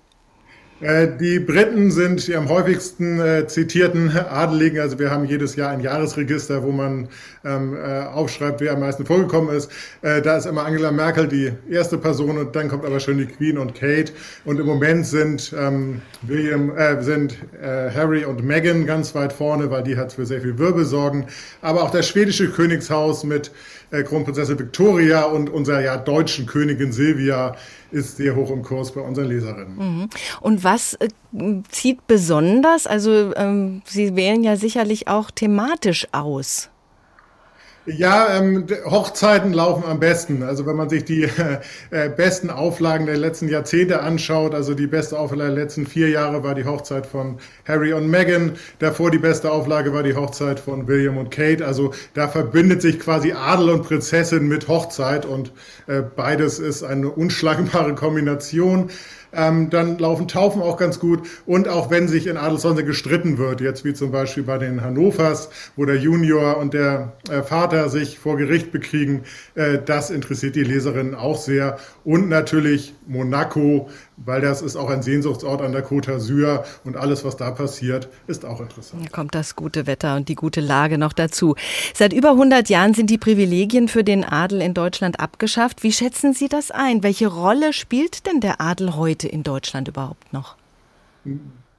[0.83, 4.81] Äh, die Briten sind die am häufigsten äh, zitierten Adeligen.
[4.81, 7.07] Also wir haben jedes Jahr ein Jahresregister, wo man
[7.45, 9.71] ähm, äh, aufschreibt, wer am meisten vorgekommen ist.
[10.01, 13.27] Äh, da ist immer Angela Merkel die erste Person und dann kommt aber schon die
[13.27, 14.11] Queen und Kate.
[14.43, 19.71] Und im Moment sind ähm, William, äh, sind äh, Harry und Meghan ganz weit vorne,
[19.71, 21.27] weil die hat für sehr viel Wirbel sorgen.
[21.61, 23.51] Aber auch das schwedische Königshaus mit
[24.01, 27.55] Kronprinzessin Victoria und unserer ja deutschen Königin Silvia
[27.91, 29.75] ist sehr hoch im Kurs bei unseren Leserinnen.
[29.77, 30.09] Mhm.
[30.41, 31.09] Und was äh,
[31.69, 32.87] zieht besonders?
[32.87, 36.69] Also ähm, Sie wählen ja sicherlich auch thematisch aus.
[37.85, 40.41] Ja, ähm, Hochzeiten laufen am besten.
[40.41, 41.23] Also wenn man sich die
[41.91, 46.43] äh, besten Auflagen der letzten Jahrzehnte anschaut, also die beste Auflage der letzten vier Jahre
[46.43, 48.53] war die Hochzeit von Harry und Meghan.
[48.79, 51.65] Davor die beste Auflage war die Hochzeit von William und Kate.
[51.65, 55.51] Also da verbindet sich quasi Adel und Prinzessin mit Hochzeit und
[55.87, 58.91] äh, beides ist eine unschlagbare Kombination.
[59.33, 61.27] Ähm, dann laufen Taufen auch ganz gut.
[61.45, 65.49] Und auch wenn sich in Adelshonse gestritten wird, jetzt wie zum Beispiel bei den Hannovers,
[65.75, 69.23] wo der Junior und der äh, Vater sich vor Gericht bekriegen,
[69.55, 71.77] äh, das interessiert die Leserinnen auch sehr.
[72.03, 77.23] Und natürlich Monaco, weil das ist auch ein Sehnsuchtsort an der Côte d'Azur und alles,
[77.23, 79.01] was da passiert, ist auch interessant.
[79.01, 81.55] Hier kommt das gute Wetter und die gute Lage noch dazu.
[81.93, 85.83] Seit über 100 Jahren sind die Privilegien für den Adel in Deutschland abgeschafft.
[85.83, 87.03] Wie schätzen Sie das ein?
[87.03, 90.55] Welche Rolle spielt denn der Adel heute in Deutschland überhaupt noch?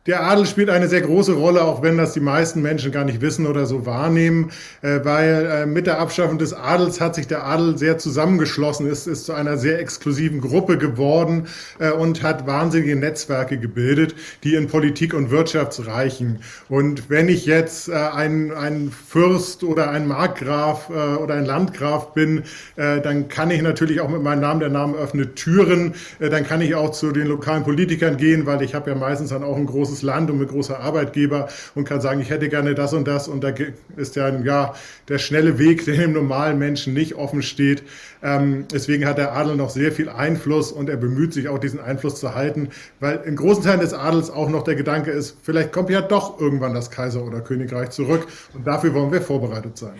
[0.07, 3.23] Der Adel spielt eine sehr große Rolle, auch wenn das die meisten Menschen gar nicht
[3.23, 4.51] wissen oder so wahrnehmen,
[4.83, 9.07] äh, weil äh, mit der Abschaffung des Adels hat sich der Adel sehr zusammengeschlossen, ist,
[9.07, 11.47] ist zu einer sehr exklusiven Gruppe geworden
[11.79, 16.41] äh, und hat wahnsinnige Netzwerke gebildet, die in Politik und Wirtschaft reichen.
[16.69, 22.43] Und wenn ich jetzt ein, ein Fürst oder ein Markgraf oder ein Landgraf bin,
[22.77, 26.75] dann kann ich natürlich auch mit meinem Namen, der Name öffnet Türen, dann kann ich
[26.75, 29.94] auch zu den lokalen Politikern gehen, weil ich habe ja meistens dann auch ein großes
[29.95, 33.29] großes Land und mit großer Arbeitgeber und kann sagen, ich hätte gerne das und das.
[33.29, 33.53] Und da
[33.97, 34.75] ist ja, ja
[35.09, 37.85] der schnelle Weg, der dem normalen Menschen nicht offen steht.
[38.23, 41.81] Ähm, deswegen hat der Adel noch sehr viel Einfluss und er bemüht sich auch, diesen
[41.81, 42.71] Einfluss zu halten,
[43.01, 46.41] weil in großen Teilen des Adels auch noch der Gedanke ist, vielleicht kommt ja doch
[46.41, 48.27] irgendwann das Kaiser- oder Königreich zurück.
[48.55, 49.95] Und dafür wollen wir vorbereitet sein.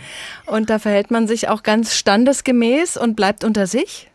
[0.47, 4.11] Und da verhält man sich auch ganz standesgemäß und bleibt unter sich?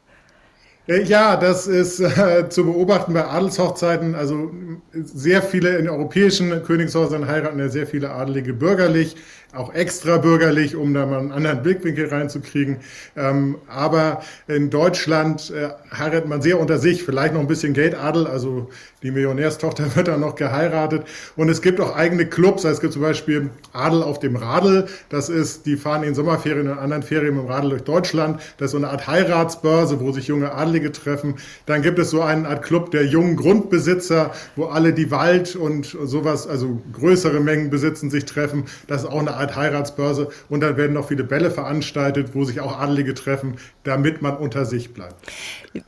[0.89, 4.15] Äh, ja, das ist äh, zu beobachten bei Adelshochzeiten.
[4.15, 4.51] Also
[4.91, 9.15] sehr viele in europäischen Königshäusern heiraten ja sehr viele Adelige bürgerlich
[9.53, 12.77] auch extra bürgerlich, um da mal einen anderen Blickwinkel reinzukriegen.
[13.17, 18.27] Ähm, aber in Deutschland äh, heiratet man sehr unter sich, vielleicht noch ein bisschen Geldadel,
[18.27, 18.69] also
[19.01, 21.03] die Millionärstochter wird dann noch geheiratet.
[21.35, 24.87] Und es gibt auch eigene Clubs, also es gibt zum Beispiel Adel auf dem Radl,
[25.09, 28.39] das ist, die fahren in Sommerferien und anderen Ferien mit dem Radl durch Deutschland.
[28.57, 31.35] Das ist so eine Art Heiratsbörse, wo sich junge Adelige treffen.
[31.65, 35.97] Dann gibt es so eine Art Club der jungen Grundbesitzer, wo alle, die Wald und
[36.03, 38.65] sowas, also größere Mengen besitzen, sich treffen.
[38.87, 42.61] Das ist auch eine Art Heiratsbörse und dann werden noch viele Bälle veranstaltet, wo sich
[42.61, 45.15] auch Adelige treffen, damit man unter sich bleibt.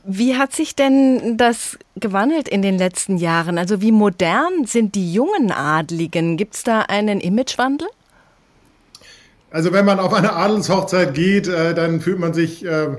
[0.04, 3.58] Wie hat sich denn das gewandelt in den letzten Jahren?
[3.58, 6.36] Also wie modern sind die jungen Adligen?
[6.36, 7.88] Gibt es da einen Imagewandel?
[9.50, 12.96] Also wenn man auf eine Adelshochzeit geht, äh, dann fühlt man sich äh, äh,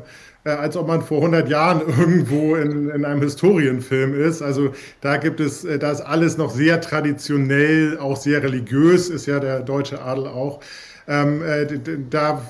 [0.51, 4.41] als ob man vor 100 Jahren irgendwo in, in einem Historienfilm ist.
[4.41, 9.25] Also da gibt es, äh, da ist alles noch sehr traditionell, auch sehr religiös, ist
[9.25, 10.59] ja der deutsche Adel auch.
[11.07, 11.67] Ähm, äh,
[12.09, 12.41] da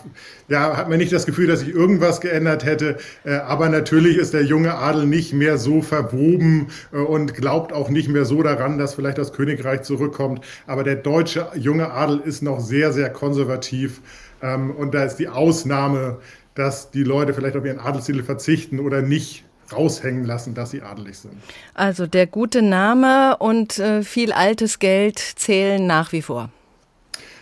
[0.47, 2.97] ja, hat man nicht das Gefühl, dass sich irgendwas geändert hätte.
[3.23, 7.89] Äh, aber natürlich ist der junge Adel nicht mehr so verwoben äh, und glaubt auch
[7.89, 10.45] nicht mehr so daran, dass vielleicht das Königreich zurückkommt.
[10.67, 14.01] Aber der deutsche junge Adel ist noch sehr, sehr konservativ.
[14.41, 16.19] Ähm, und da ist die Ausnahme
[16.55, 21.17] dass die Leute vielleicht auf ihren Adelstitel verzichten oder nicht raushängen lassen, dass sie adelig
[21.19, 21.33] sind.
[21.73, 26.49] Also der gute Name und äh, viel altes Geld zählen nach wie vor.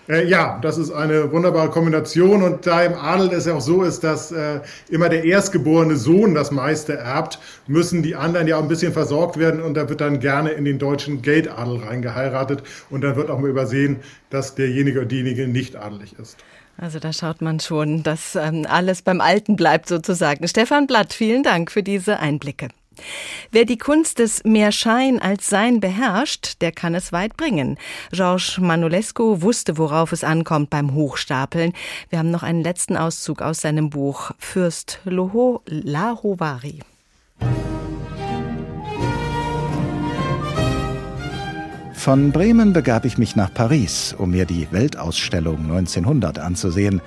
[0.07, 3.83] Äh, ja, das ist eine wunderbare Kombination und da im Adel es ja auch so
[3.83, 4.59] ist, dass äh,
[4.89, 9.37] immer der erstgeborene Sohn das meiste erbt, müssen die anderen ja auch ein bisschen versorgt
[9.37, 13.39] werden und da wird dann gerne in den deutschen Geldadel reingeheiratet und dann wird auch
[13.39, 13.97] mal übersehen,
[14.29, 16.37] dass derjenige oder diejenige nicht adelig ist.
[16.81, 20.47] Also da schaut man schon, dass ähm, alles beim Alten bleibt sozusagen.
[20.47, 22.69] Stefan Blatt, vielen Dank für diese Einblicke.
[23.51, 27.77] Wer die Kunst des mehr Schein als Sein beherrscht, der kann es weit bringen.
[28.11, 31.73] Georges Manolescu wusste, worauf es ankommt beim Hochstapeln.
[32.09, 36.79] Wir haben noch einen letzten Auszug aus seinem Buch Fürst Loho Lahovari.
[42.01, 46.99] Von Bremen begab ich mich nach Paris, um mir die Weltausstellung 1900 anzusehen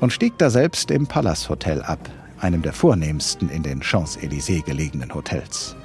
[0.00, 5.14] und stieg da selbst im Palace Hotel ab, einem der vornehmsten in den Champs-Élysées gelegenen
[5.14, 5.76] Hotels.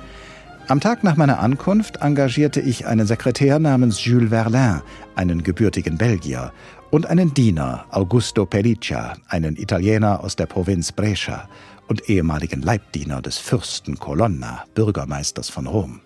[0.67, 4.81] Am Tag nach meiner Ankunft engagierte ich einen Sekretär namens Jules Verlin,
[5.15, 6.51] einen gebürtigen Belgier,
[6.91, 11.47] und einen Diener, Augusto Pelliccia, einen Italiener aus der Provinz Brescia
[11.87, 16.01] und ehemaligen Leibdiener des Fürsten Colonna, Bürgermeisters von Rom.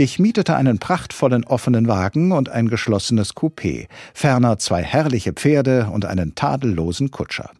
[0.00, 6.06] Ich mietete einen prachtvollen offenen Wagen und ein geschlossenes Coupé, ferner zwei herrliche Pferde und
[6.06, 7.50] einen tadellosen Kutscher.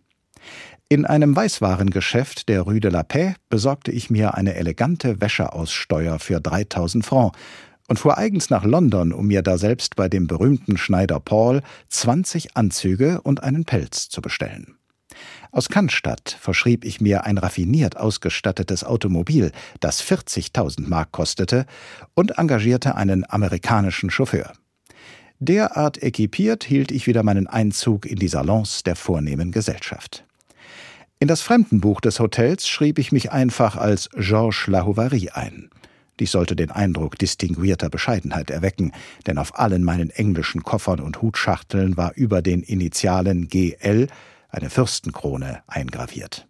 [0.88, 6.40] In einem Weißwarengeschäft der Rue de la Paix besorgte ich mir eine elegante Wäscheaussteuer für
[6.40, 7.38] 3000 Francs
[7.88, 11.60] und fuhr eigens nach London, um mir daselbst bei dem berühmten Schneider Paul
[11.90, 14.79] 20 Anzüge und einen Pelz zu bestellen.
[15.52, 21.66] Aus Cannstatt verschrieb ich mir ein raffiniert ausgestattetes Automobil, das 40.000 Mark kostete,
[22.14, 24.52] und engagierte einen amerikanischen Chauffeur.
[25.38, 30.24] Derart equipiert hielt ich wieder meinen Einzug in die Salons der vornehmen Gesellschaft.
[31.18, 35.70] In das Fremdenbuch des Hotels schrieb ich mich einfach als Georges Lahouvary ein.
[36.20, 38.92] Dies sollte den Eindruck distinguierter Bescheidenheit erwecken,
[39.26, 44.06] denn auf allen meinen englischen Koffern und Hutschachteln war über den Initialen GL
[44.50, 46.46] eine Fürstenkrone eingraviert.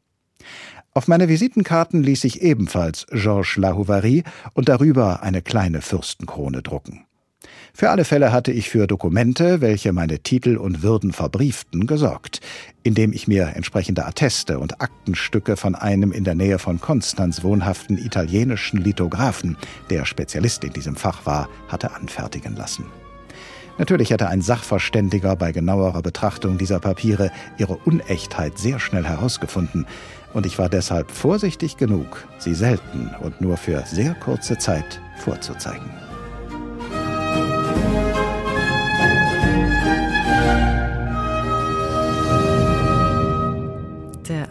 [0.93, 4.25] Auf meine Visitenkarten ließ ich ebenfalls Georges Lahouvary
[4.55, 7.07] und darüber eine kleine Fürstenkrone drucken.
[7.73, 12.41] Für alle Fälle hatte ich für Dokumente, welche meine Titel und Würden verbrieften, gesorgt,
[12.83, 17.97] indem ich mir entsprechende Atteste und Aktenstücke von einem in der Nähe von Konstanz wohnhaften
[17.97, 19.57] italienischen Lithographen,
[19.89, 22.85] der Spezialist in diesem Fach war, hatte anfertigen lassen.
[23.81, 29.87] Natürlich hätte ein Sachverständiger bei genauerer Betrachtung dieser Papiere ihre Unechtheit sehr schnell herausgefunden,
[30.35, 36.10] und ich war deshalb vorsichtig genug, sie selten und nur für sehr kurze Zeit vorzuzeigen.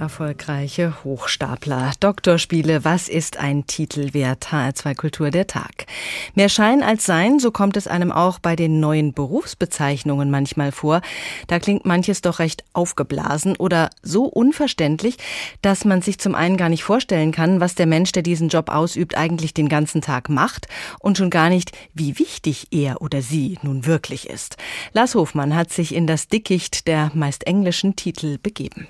[0.10, 1.92] Erfolgreiche Hochstapler.
[2.00, 4.48] Doktorspiele, was ist ein Titel wert?
[4.48, 5.86] HR2 Kultur der Tag.
[6.34, 11.02] Mehr Schein als Sein, so kommt es einem auch bei den neuen Berufsbezeichnungen manchmal vor.
[11.46, 15.18] Da klingt manches doch recht aufgeblasen oder so unverständlich,
[15.62, 18.70] dass man sich zum einen gar nicht vorstellen kann, was der Mensch, der diesen Job
[18.70, 23.60] ausübt, eigentlich den ganzen Tag macht und schon gar nicht, wie wichtig er oder sie
[23.62, 24.58] nun wirklich ist.
[24.92, 28.88] Lars Hofmann hat sich in das Dickicht der meist englischen Titel begeben.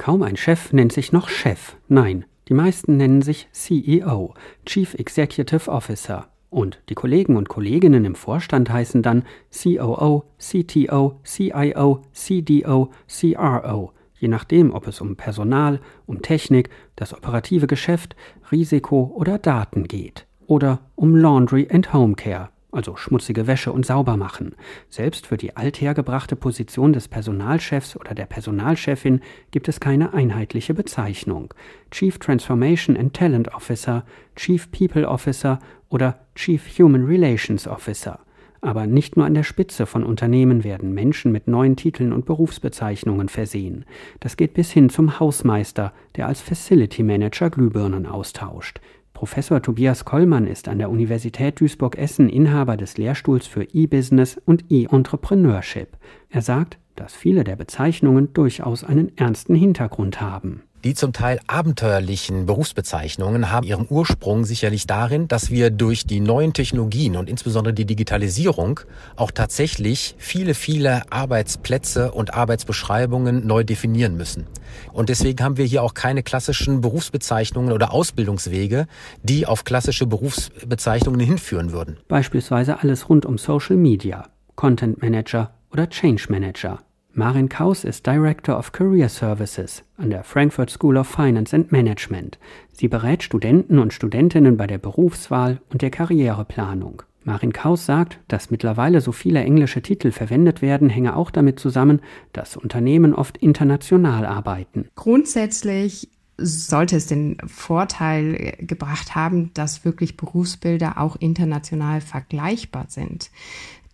[0.00, 1.76] Kaum ein Chef nennt sich noch Chef.
[1.86, 4.32] Nein, die meisten nennen sich CEO,
[4.64, 6.28] Chief Executive Officer.
[6.48, 14.28] Und die Kollegen und Kolleginnen im Vorstand heißen dann COO, CTO, CIO, CDO, CRO, je
[14.28, 18.16] nachdem, ob es um Personal, um Technik, das operative Geschäft,
[18.50, 20.26] Risiko oder Daten geht.
[20.46, 24.54] Oder um Laundry and Home Care also schmutzige Wäsche und sauber machen.
[24.88, 31.52] Selbst für die althergebrachte Position des Personalchefs oder der Personalchefin gibt es keine einheitliche Bezeichnung.
[31.90, 34.04] Chief Transformation and Talent Officer,
[34.36, 35.58] Chief People Officer
[35.88, 38.20] oder Chief Human Relations Officer.
[38.62, 43.30] Aber nicht nur an der Spitze von Unternehmen werden Menschen mit neuen Titeln und Berufsbezeichnungen
[43.30, 43.86] versehen.
[44.20, 48.80] Das geht bis hin zum Hausmeister, der als Facility Manager Glühbirnen austauscht.
[49.20, 55.98] Professor Tobias Kollmann ist an der Universität Duisburg-Essen Inhaber des Lehrstuhls für E-Business und E-Entrepreneurship.
[56.30, 60.62] Er sagt, dass viele der Bezeichnungen durchaus einen ernsten Hintergrund haben.
[60.82, 66.54] Die zum Teil abenteuerlichen Berufsbezeichnungen haben ihren Ursprung sicherlich darin, dass wir durch die neuen
[66.54, 68.80] Technologien und insbesondere die Digitalisierung
[69.14, 74.46] auch tatsächlich viele, viele Arbeitsplätze und Arbeitsbeschreibungen neu definieren müssen.
[74.90, 78.86] Und deswegen haben wir hier auch keine klassischen Berufsbezeichnungen oder Ausbildungswege,
[79.22, 81.98] die auf klassische Berufsbezeichnungen hinführen würden.
[82.08, 86.78] Beispielsweise alles rund um Social Media, Content Manager oder Change Manager.
[87.12, 92.38] Marin Kaus ist Director of Career Services an der Frankfurt School of Finance and Management.
[92.72, 97.02] Sie berät Studenten und Studentinnen bei der Berufswahl und der Karriereplanung.
[97.24, 102.00] Marin Kaus sagt, dass mittlerweile so viele englische Titel verwendet werden, hänge auch damit zusammen,
[102.32, 104.88] dass Unternehmen oft international arbeiten.
[104.94, 113.30] Grundsätzlich sollte es den Vorteil gebracht haben, dass wirklich Berufsbilder auch international vergleichbar sind.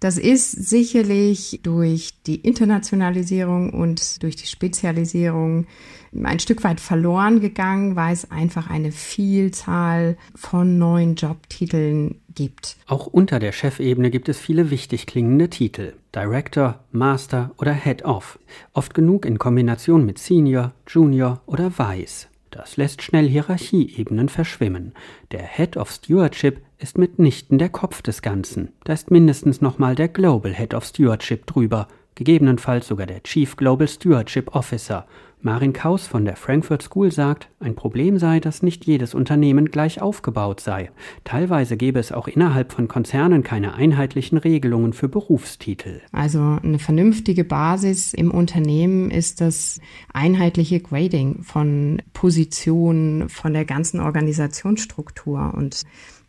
[0.00, 5.66] Das ist sicherlich durch die Internationalisierung und durch die Spezialisierung
[6.24, 12.76] ein Stück weit verloren gegangen, weil es einfach eine Vielzahl von neuen Jobtiteln gibt.
[12.86, 15.94] Auch unter der Chefebene gibt es viele wichtig klingende Titel.
[16.14, 18.38] Director, Master oder Head of.
[18.72, 22.28] Oft genug in Kombination mit Senior, Junior oder Vice.
[22.50, 24.94] Das lässt schnell Hierarchieebenen verschwimmen.
[25.30, 28.72] Der Head of Stewardship ist mitnichten der Kopf des Ganzen.
[28.84, 33.88] Da ist mindestens nochmal der Global Head of Stewardship drüber, gegebenenfalls sogar der Chief Global
[33.88, 35.06] Stewardship Officer.
[35.42, 40.00] Marin Kaus von der Frankfurt School sagt, ein Problem sei, dass nicht jedes Unternehmen gleich
[40.02, 40.90] aufgebaut sei.
[41.24, 46.00] Teilweise gäbe es auch innerhalb von Konzernen keine einheitlichen Regelungen für Berufstitel.
[46.10, 49.78] Also eine vernünftige Basis im Unternehmen ist das
[50.12, 55.82] einheitliche Grading von Positionen, von der ganzen Organisationsstruktur und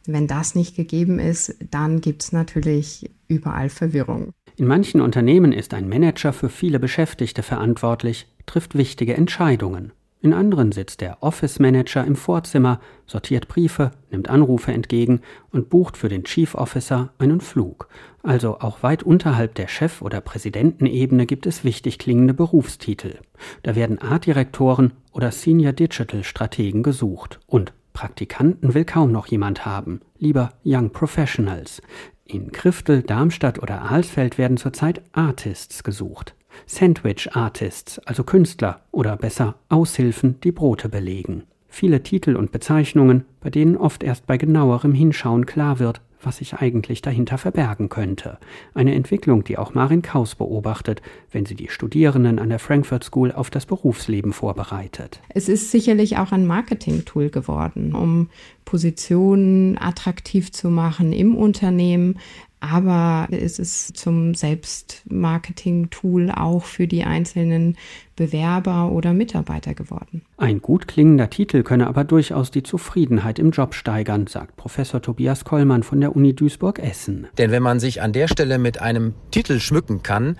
[0.07, 4.31] wenn das nicht gegeben ist, dann gibt es natürlich überall Verwirrung.
[4.55, 9.91] In manchen Unternehmen ist ein Manager für viele Beschäftigte verantwortlich, trifft wichtige Entscheidungen.
[10.19, 15.95] In anderen sitzt der Office Manager im Vorzimmer, sortiert Briefe, nimmt Anrufe entgegen und bucht
[15.95, 17.87] für den Chief Officer einen Flug.
[18.23, 23.19] Also auch weit unterhalb der Chef- oder Präsidentenebene gibt es wichtig klingende Berufstitel.
[23.61, 27.39] Da werden Artdirektoren oder Senior Digital Strategen gesucht.
[27.45, 30.01] Und Praktikanten will kaum noch jemand haben.
[30.19, 31.81] Lieber Young Professionals.
[32.25, 36.35] In Kriftel, Darmstadt oder Alsfeld werden zurzeit Artists gesucht.
[36.67, 41.45] Sandwich Artists, also Künstler oder besser Aushilfen, die Brote belegen.
[41.79, 46.55] Viele Titel und Bezeichnungen, bei denen oft erst bei genauerem Hinschauen klar wird, was sich
[46.55, 48.39] eigentlich dahinter verbergen könnte.
[48.73, 53.31] Eine Entwicklung, die auch Marin Kaus beobachtet, wenn sie die Studierenden an der Frankfurt School
[53.31, 55.21] auf das Berufsleben vorbereitet.
[55.29, 58.31] Es ist sicherlich auch ein Marketing-Tool geworden, um
[58.65, 62.17] Positionen attraktiv zu machen im Unternehmen,
[62.59, 67.77] aber es ist zum Selbstmarketing-Tool auch für die einzelnen
[68.15, 70.23] Bewerber oder Mitarbeiter geworden.
[70.37, 75.45] Ein gut klingender Titel könne aber durchaus die Zufriedenheit im Job steigern, sagt Professor Tobias
[75.45, 77.27] Kollmann von der Uni Duisburg-Essen.
[77.37, 80.37] Denn wenn man sich an der Stelle mit einem Titel schmücken kann,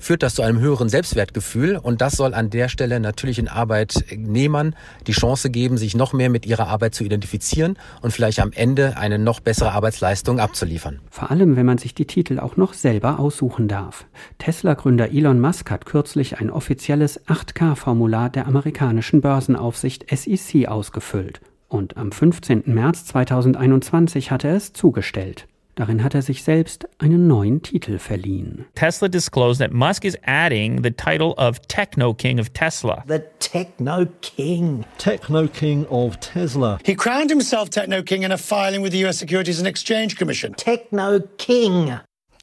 [0.00, 4.74] führt das zu einem höheren Selbstwertgefühl und das soll an der Stelle natürlich den Arbeitnehmern
[5.06, 8.96] die Chance geben, sich noch mehr mit ihrer Arbeit zu identifizieren und vielleicht am Ende
[8.96, 10.98] eine noch bessere Arbeitsleistung abzuliefern.
[11.10, 14.06] Vor allem, wenn man sich die Titel auch noch selber aussuchen darf.
[14.38, 21.40] Tesla-Gründer Elon Musk hat kürzlich ein offizielles 8K-Formular der amerikanischen Börsenaufsicht SEC ausgefüllt
[21.70, 22.64] und am 15.
[22.66, 25.46] März 2021 hat er es zugestellt.
[25.80, 28.66] Darin hat er sich selbst einen neuen Titel verliehen.
[28.74, 33.02] Tesla disclosed that Musk is adding the title of Techno King of Tesla.
[33.08, 34.84] The Techno King.
[34.98, 36.78] Techno King of Tesla.
[36.84, 40.52] He crowned himself Techno King in a filing with the US Securities and Exchange Commission.
[40.52, 41.98] Techno King.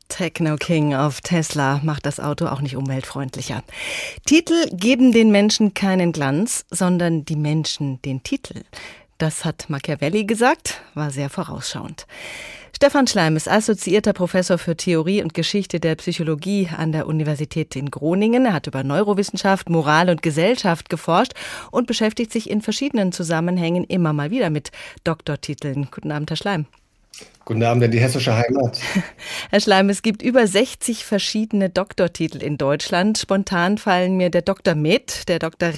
[0.10, 3.62] Techno King of Tesla macht das Auto auch nicht umweltfreundlicher.
[4.26, 8.64] Titel geben den Menschen keinen Glanz, sondern die Menschen den Titel.
[9.20, 12.08] Das hat Machiavelli gesagt, war sehr vorausschauend.
[12.76, 17.90] Stefan Schleim ist assoziierter Professor für Theorie und Geschichte der Psychologie an der Universität in
[17.90, 18.46] Groningen.
[18.46, 21.34] Er hat über Neurowissenschaft, Moral und Gesellschaft geforscht
[21.72, 24.72] und beschäftigt sich in verschiedenen Zusammenhängen immer mal wieder mit
[25.04, 25.88] Doktortiteln.
[25.92, 26.66] Guten Abend, Herr Schleim.
[27.46, 28.78] Guten Abend in die hessische Heimat.
[29.50, 33.18] Herr Schleim, es gibt über 60 verschiedene Doktortitel in Deutschland.
[33.18, 34.76] Spontan fallen mir der Dr.
[34.76, 35.70] Med, der Dr.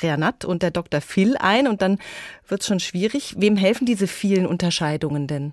[0.00, 1.00] Renat und der Dr.
[1.00, 1.98] Phil ein und dann
[2.46, 3.34] wird es schon schwierig.
[3.38, 5.52] Wem helfen diese vielen Unterscheidungen denn?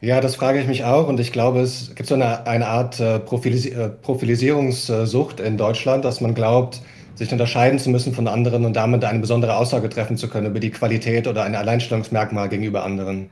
[0.00, 3.00] Ja, das frage ich mich auch und ich glaube, es gibt so eine, eine Art
[3.00, 6.80] äh, äh, Profilisierungssucht in Deutschland, dass man glaubt,
[7.16, 10.60] sich unterscheiden zu müssen von anderen und damit eine besondere Aussage treffen zu können über
[10.60, 13.28] die Qualität oder ein Alleinstellungsmerkmal gegenüber anderen.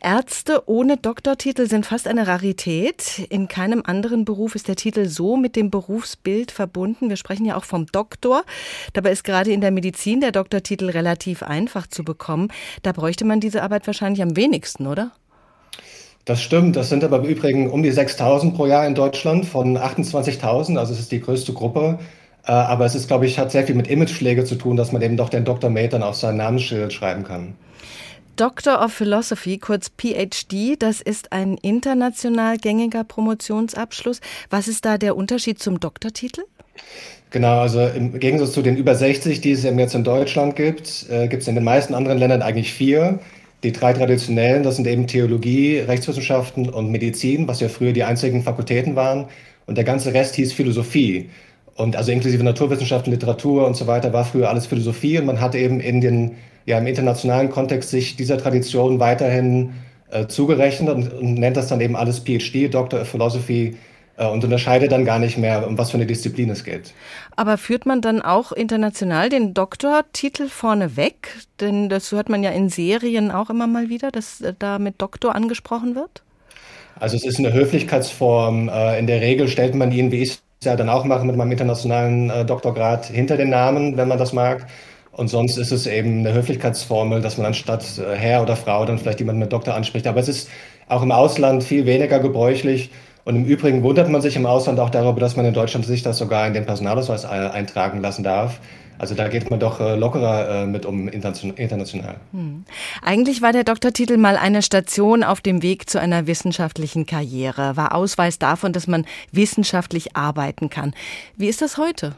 [0.00, 3.26] Ärzte ohne Doktortitel sind fast eine Rarität.
[3.28, 7.10] In keinem anderen Beruf ist der Titel so mit dem Berufsbild verbunden.
[7.10, 8.44] Wir sprechen ja auch vom Doktor.
[8.94, 12.48] Dabei ist gerade in der Medizin der Doktortitel relativ einfach zu bekommen.
[12.82, 15.10] Da bräuchte man diese Arbeit wahrscheinlich am wenigsten, oder?
[16.28, 16.76] Das stimmt.
[16.76, 20.76] Das sind aber im Übrigen um die 6000 pro Jahr in Deutschland von 28.000.
[20.76, 21.98] Also es ist die größte Gruppe.
[22.46, 25.00] Äh, aber es ist, glaube ich, hat sehr viel mit Imagepflege zu tun, dass man
[25.00, 25.70] eben doch den Dr.
[25.70, 27.54] Mate dann auf sein Namensschild schreiben kann.
[28.36, 34.20] Doctor of Philosophy, kurz PhD, das ist ein international gängiger Promotionsabschluss.
[34.50, 36.42] Was ist da der Unterschied zum Doktortitel?
[37.30, 41.26] Genau, also im Gegensatz zu den über 60, die es jetzt in Deutschland gibt, äh,
[41.26, 43.18] gibt es in den meisten anderen Ländern eigentlich vier.
[43.64, 48.42] Die drei traditionellen, das sind eben Theologie, Rechtswissenschaften und Medizin, was ja früher die einzigen
[48.42, 49.26] Fakultäten waren.
[49.66, 51.28] Und der ganze Rest hieß Philosophie.
[51.74, 55.18] Und also inklusive Naturwissenschaften, Literatur und so weiter war früher alles Philosophie.
[55.18, 56.36] Und man hat eben in den,
[56.66, 59.72] ja, im internationalen Kontext sich dieser Tradition weiterhin
[60.10, 63.76] äh, zugerechnet und, und nennt das dann eben alles PhD, Doctor of Philosophy,
[64.26, 66.92] und unterscheidet dann gar nicht mehr, um was für eine Disziplin es geht.
[67.36, 71.36] Aber führt man dann auch international den Doktortitel vorne weg?
[71.60, 75.00] Denn das hört man ja in Serien auch immer mal wieder, dass äh, da mit
[75.00, 76.22] Doktor angesprochen wird.
[76.98, 78.68] Also es ist eine Höflichkeitsform.
[78.68, 81.36] Äh, in der Regel stellt man ihn, wie ich es ja dann auch mache, mit
[81.36, 84.66] meinem internationalen Doktorgrad hinter den Namen, wenn man das mag.
[85.12, 87.84] Und sonst ist es eben eine Höflichkeitsformel, dass man anstatt
[88.16, 90.08] Herr oder Frau dann vielleicht jemanden mit Doktor anspricht.
[90.08, 90.48] Aber es ist
[90.88, 92.90] auch im Ausland viel weniger gebräuchlich.
[93.28, 96.02] Und im Übrigen wundert man sich im Ausland auch darüber, dass man in Deutschland sich
[96.02, 98.58] das sogar in den Personalausweis eintragen lassen darf.
[98.96, 102.16] Also da geht man doch äh, lockerer äh, mit um international.
[102.32, 102.64] Hm.
[103.02, 107.94] Eigentlich war der Doktortitel mal eine Station auf dem Weg zu einer wissenschaftlichen Karriere, war
[107.94, 110.94] Ausweis davon, dass man wissenschaftlich arbeiten kann.
[111.36, 112.16] Wie ist das heute?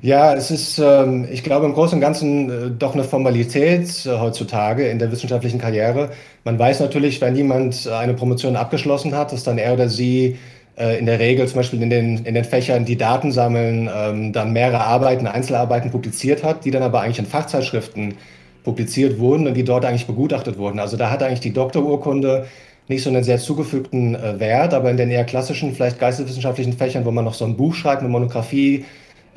[0.00, 4.10] Ja, es ist, ähm, ich glaube, im Großen und Ganzen äh, doch eine Formalität äh,
[4.18, 6.10] heutzutage in der wissenschaftlichen Karriere.
[6.44, 10.38] Man weiß natürlich, wenn jemand eine Promotion abgeschlossen hat, dass dann er oder sie
[10.78, 14.32] äh, in der Regel zum Beispiel in den, in den Fächern, die Daten sammeln, ähm,
[14.32, 18.14] dann mehrere Arbeiten, Einzelarbeiten publiziert hat, die dann aber eigentlich in Fachzeitschriften
[18.62, 20.78] publiziert wurden und die dort eigentlich begutachtet wurden.
[20.78, 22.46] Also da hat eigentlich die Doktorurkunde
[22.86, 27.04] nicht so einen sehr zugefügten äh, Wert, aber in den eher klassischen, vielleicht geisteswissenschaftlichen Fächern,
[27.04, 28.84] wo man noch so ein Buch schreibt, eine Monographie, äh,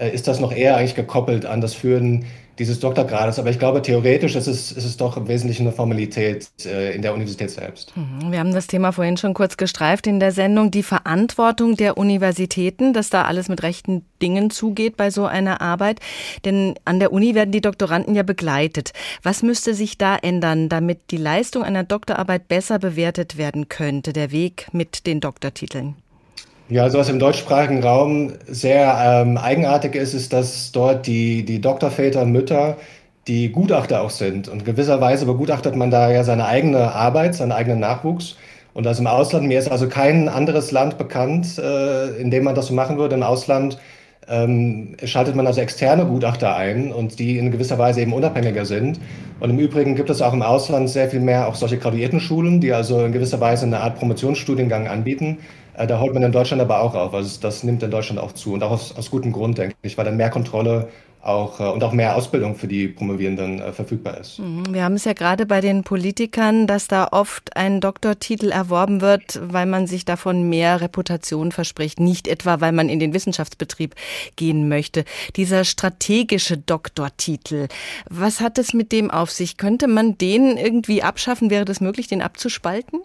[0.10, 2.26] ist das noch eher eigentlich gekoppelt an das Führen
[2.60, 3.40] dieses Doktorgrades.
[3.40, 7.02] Aber ich glaube, theoretisch ist es, ist es doch im Wesentlichen eine Formalität äh, in
[7.02, 7.92] der Universität selbst.
[7.96, 8.32] Mhm.
[8.32, 10.70] Wir haben das Thema vorhin schon kurz gestreift in der Sendung.
[10.70, 16.00] Die Verantwortung der Universitäten, dass da alles mit rechten Dingen zugeht bei so einer Arbeit.
[16.46, 18.94] Denn an der Uni werden die Doktoranden ja begleitet.
[19.24, 24.32] Was müsste sich da ändern, damit die Leistung einer Doktorarbeit besser bewertet werden könnte, der
[24.32, 25.96] Weg mit den Doktortiteln?
[26.72, 31.60] Ja, also was im deutschsprachigen Raum sehr ähm, eigenartig ist, ist, dass dort die, die
[31.60, 32.78] Doktorväter und Mütter
[33.28, 34.48] die Gutachter auch sind.
[34.48, 38.38] Und gewisserweise begutachtet man da ja seine eigene Arbeit, seinen eigenen Nachwuchs.
[38.74, 42.56] Und das im Ausland, mir ist also kein anderes Land bekannt, äh, in dem man
[42.56, 43.16] das so machen würde.
[43.16, 43.78] Im Ausland
[44.30, 49.02] ähm, schaltet man also externe Gutachter ein und die in gewisser Weise eben unabhängiger sind.
[49.42, 52.72] Und im Übrigen gibt es auch im Ausland sehr viel mehr auch solche Graduiertenschulen, die
[52.72, 55.40] also in gewisser Weise eine Art Promotionsstudiengang anbieten.
[55.74, 57.14] Äh, da holt man in Deutschland aber auch auf.
[57.14, 59.98] Also das nimmt in Deutschland auch zu und auch aus, aus gutem Grund, denke ich,
[59.98, 60.90] weil dann mehr Kontrolle
[61.24, 64.40] auch äh, und auch mehr Ausbildung für die Promovierenden äh, verfügbar ist.
[64.40, 64.74] Mhm.
[64.74, 69.40] Wir haben es ja gerade bei den Politikern, dass da oft ein Doktortitel erworben wird,
[69.42, 73.96] weil man sich davon mehr Reputation verspricht, nicht etwa, weil man in den Wissenschaftsbetrieb
[74.36, 75.06] gehen möchte.
[75.36, 77.68] Dieser strategische Doktortitel,
[78.10, 79.58] was hat es mit dem auf sich?
[79.58, 81.50] Könnte man den irgendwie abschaffen?
[81.50, 83.02] Wäre das möglich, den abzuspalten?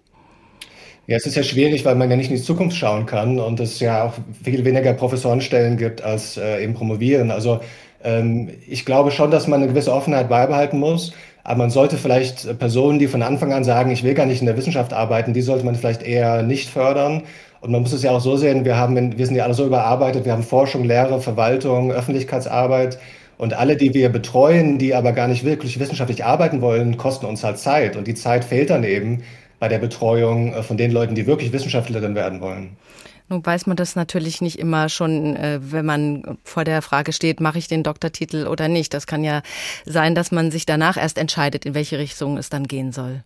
[1.06, 3.60] Ja, es ist ja schwierig, weil man ja nicht in die Zukunft schauen kann und
[3.60, 7.30] es ja auch viel weniger Professorenstellen gibt als äh, eben Promovieren.
[7.30, 7.60] Also
[8.02, 11.12] ähm, ich glaube schon, dass man eine gewisse Offenheit beibehalten muss.
[11.44, 14.46] Aber man sollte vielleicht Personen, die von Anfang an sagen, ich will gar nicht in
[14.46, 17.22] der Wissenschaft arbeiten, die sollte man vielleicht eher nicht fördern.
[17.60, 19.64] Und man muss es ja auch so sehen, wir, haben, wir sind ja alle so
[19.64, 22.98] überarbeitet, wir haben Forschung, Lehre, Verwaltung, Öffentlichkeitsarbeit.
[23.38, 27.44] Und alle, die wir betreuen, die aber gar nicht wirklich wissenschaftlich arbeiten wollen, kosten uns
[27.44, 27.94] halt Zeit.
[27.94, 29.22] Und die Zeit fehlt dann eben
[29.58, 32.76] bei der Betreuung äh, von den Leuten, die wirklich Wissenschaftlerin werden wollen.
[33.28, 37.40] Nun weiß man das natürlich nicht immer schon, äh, wenn man vor der Frage steht,
[37.40, 38.94] mache ich den Doktortitel oder nicht.
[38.94, 39.42] Das kann ja
[39.84, 43.22] sein, dass man sich danach erst entscheidet, in welche Richtung es dann gehen soll.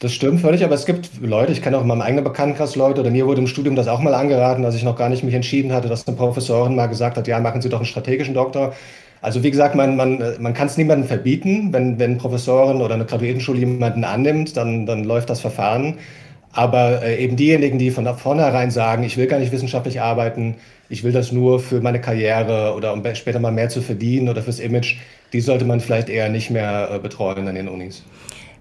[0.00, 3.00] Das stimmt völlig, aber es gibt Leute, ich kenne auch in meinem eigenen Bekanntenkreis Leute,
[3.00, 5.34] oder mir wurde im Studium das auch mal angeraten, als ich noch gar nicht mich
[5.34, 8.74] entschieden hatte, dass eine Professorin mal gesagt hat, ja, machen Sie doch einen strategischen Doktor.
[9.22, 11.72] Also wie gesagt, man, man, man kann es niemandem verbieten.
[11.72, 15.98] Wenn, wenn Professorin oder eine Graduiertenschule jemanden annimmt, dann, dann läuft das Verfahren.
[16.52, 20.54] Aber äh, eben diejenigen, die von vornherein sagen, ich will gar nicht wissenschaftlich arbeiten,
[20.88, 24.42] ich will das nur für meine Karriere oder um später mal mehr zu verdienen oder
[24.42, 24.96] fürs Image,
[25.32, 28.04] die sollte man vielleicht eher nicht mehr äh, betreuen an den Unis.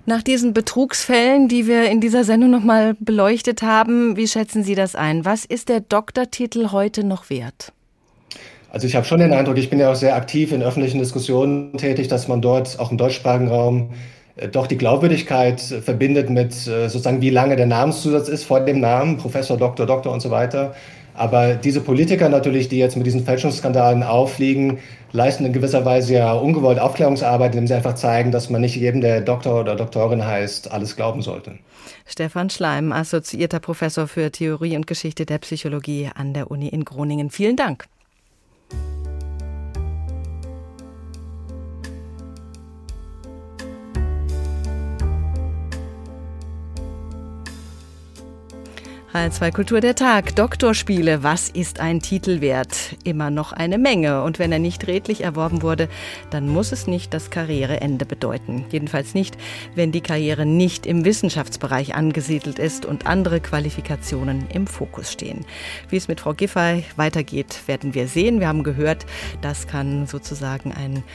[0.07, 4.95] Nach diesen Betrugsfällen, die wir in dieser Sendung nochmal beleuchtet haben, wie schätzen Sie das
[4.95, 5.25] ein?
[5.25, 7.71] Was ist der Doktortitel heute noch wert?
[8.76, 11.78] Also ich habe schon den Eindruck, ich bin ja auch sehr aktiv in öffentlichen Diskussionen
[11.78, 13.91] tätig, dass man dort auch im deutschsprachigen Raum
[14.36, 18.82] äh, doch die Glaubwürdigkeit verbindet mit äh, sozusagen, wie lange der Namenszusatz ist vor dem
[18.82, 20.76] Namen, Professor, Doktor, Doktor und so weiter.
[21.13, 24.80] Aber diese Politiker natürlich, die jetzt mit diesen Fälschungsskandalen auffliegen,
[25.13, 28.99] leisten in gewisser Weise ja ungewollt Aufklärungsarbeit, indem sie einfach zeigen, dass man nicht jedem,
[28.99, 31.53] der Doktor oder Doktorin heißt, alles glauben sollte.
[32.05, 37.30] Stefan Schleim, assoziierter Professor für Theorie und Geschichte der Psychologie an der Uni in Groningen.
[37.30, 37.86] Vielen Dank.
[49.16, 50.36] H2 Kultur der Tag.
[50.36, 51.24] Doktorspiele.
[51.24, 52.97] Was ist ein Titel wert?
[53.05, 54.22] Immer noch eine Menge.
[54.24, 55.88] Und wenn er nicht redlich erworben wurde,
[56.32, 58.66] dann muss es nicht das Karriereende bedeuten.
[58.72, 59.38] Jedenfalls nicht,
[59.74, 65.45] wenn die Karriere nicht im Wissenschaftsbereich angesiedelt ist und andere Qualifikationen im Fokus stehen.
[65.88, 68.41] Wie es mit Frau Giffey weitergeht, werden wir sehen.
[68.41, 69.05] Wir haben gehört,
[69.41, 71.05] das kann sozusagen ein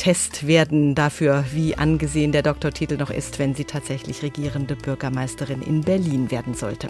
[0.00, 5.82] Test werden dafür, wie angesehen der Doktortitel noch ist, wenn sie tatsächlich regierende Bürgermeisterin in
[5.82, 6.88] Berlin werden sollte.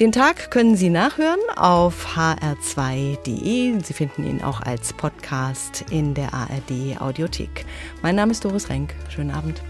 [0.00, 3.78] Den Tag können Sie nachhören auf hr2.de.
[3.84, 7.66] Sie finden ihn auch als Podcast in der ARD Audiothek.
[8.00, 8.94] Mein Name ist Doris Renk.
[9.10, 9.62] Schönen Abend.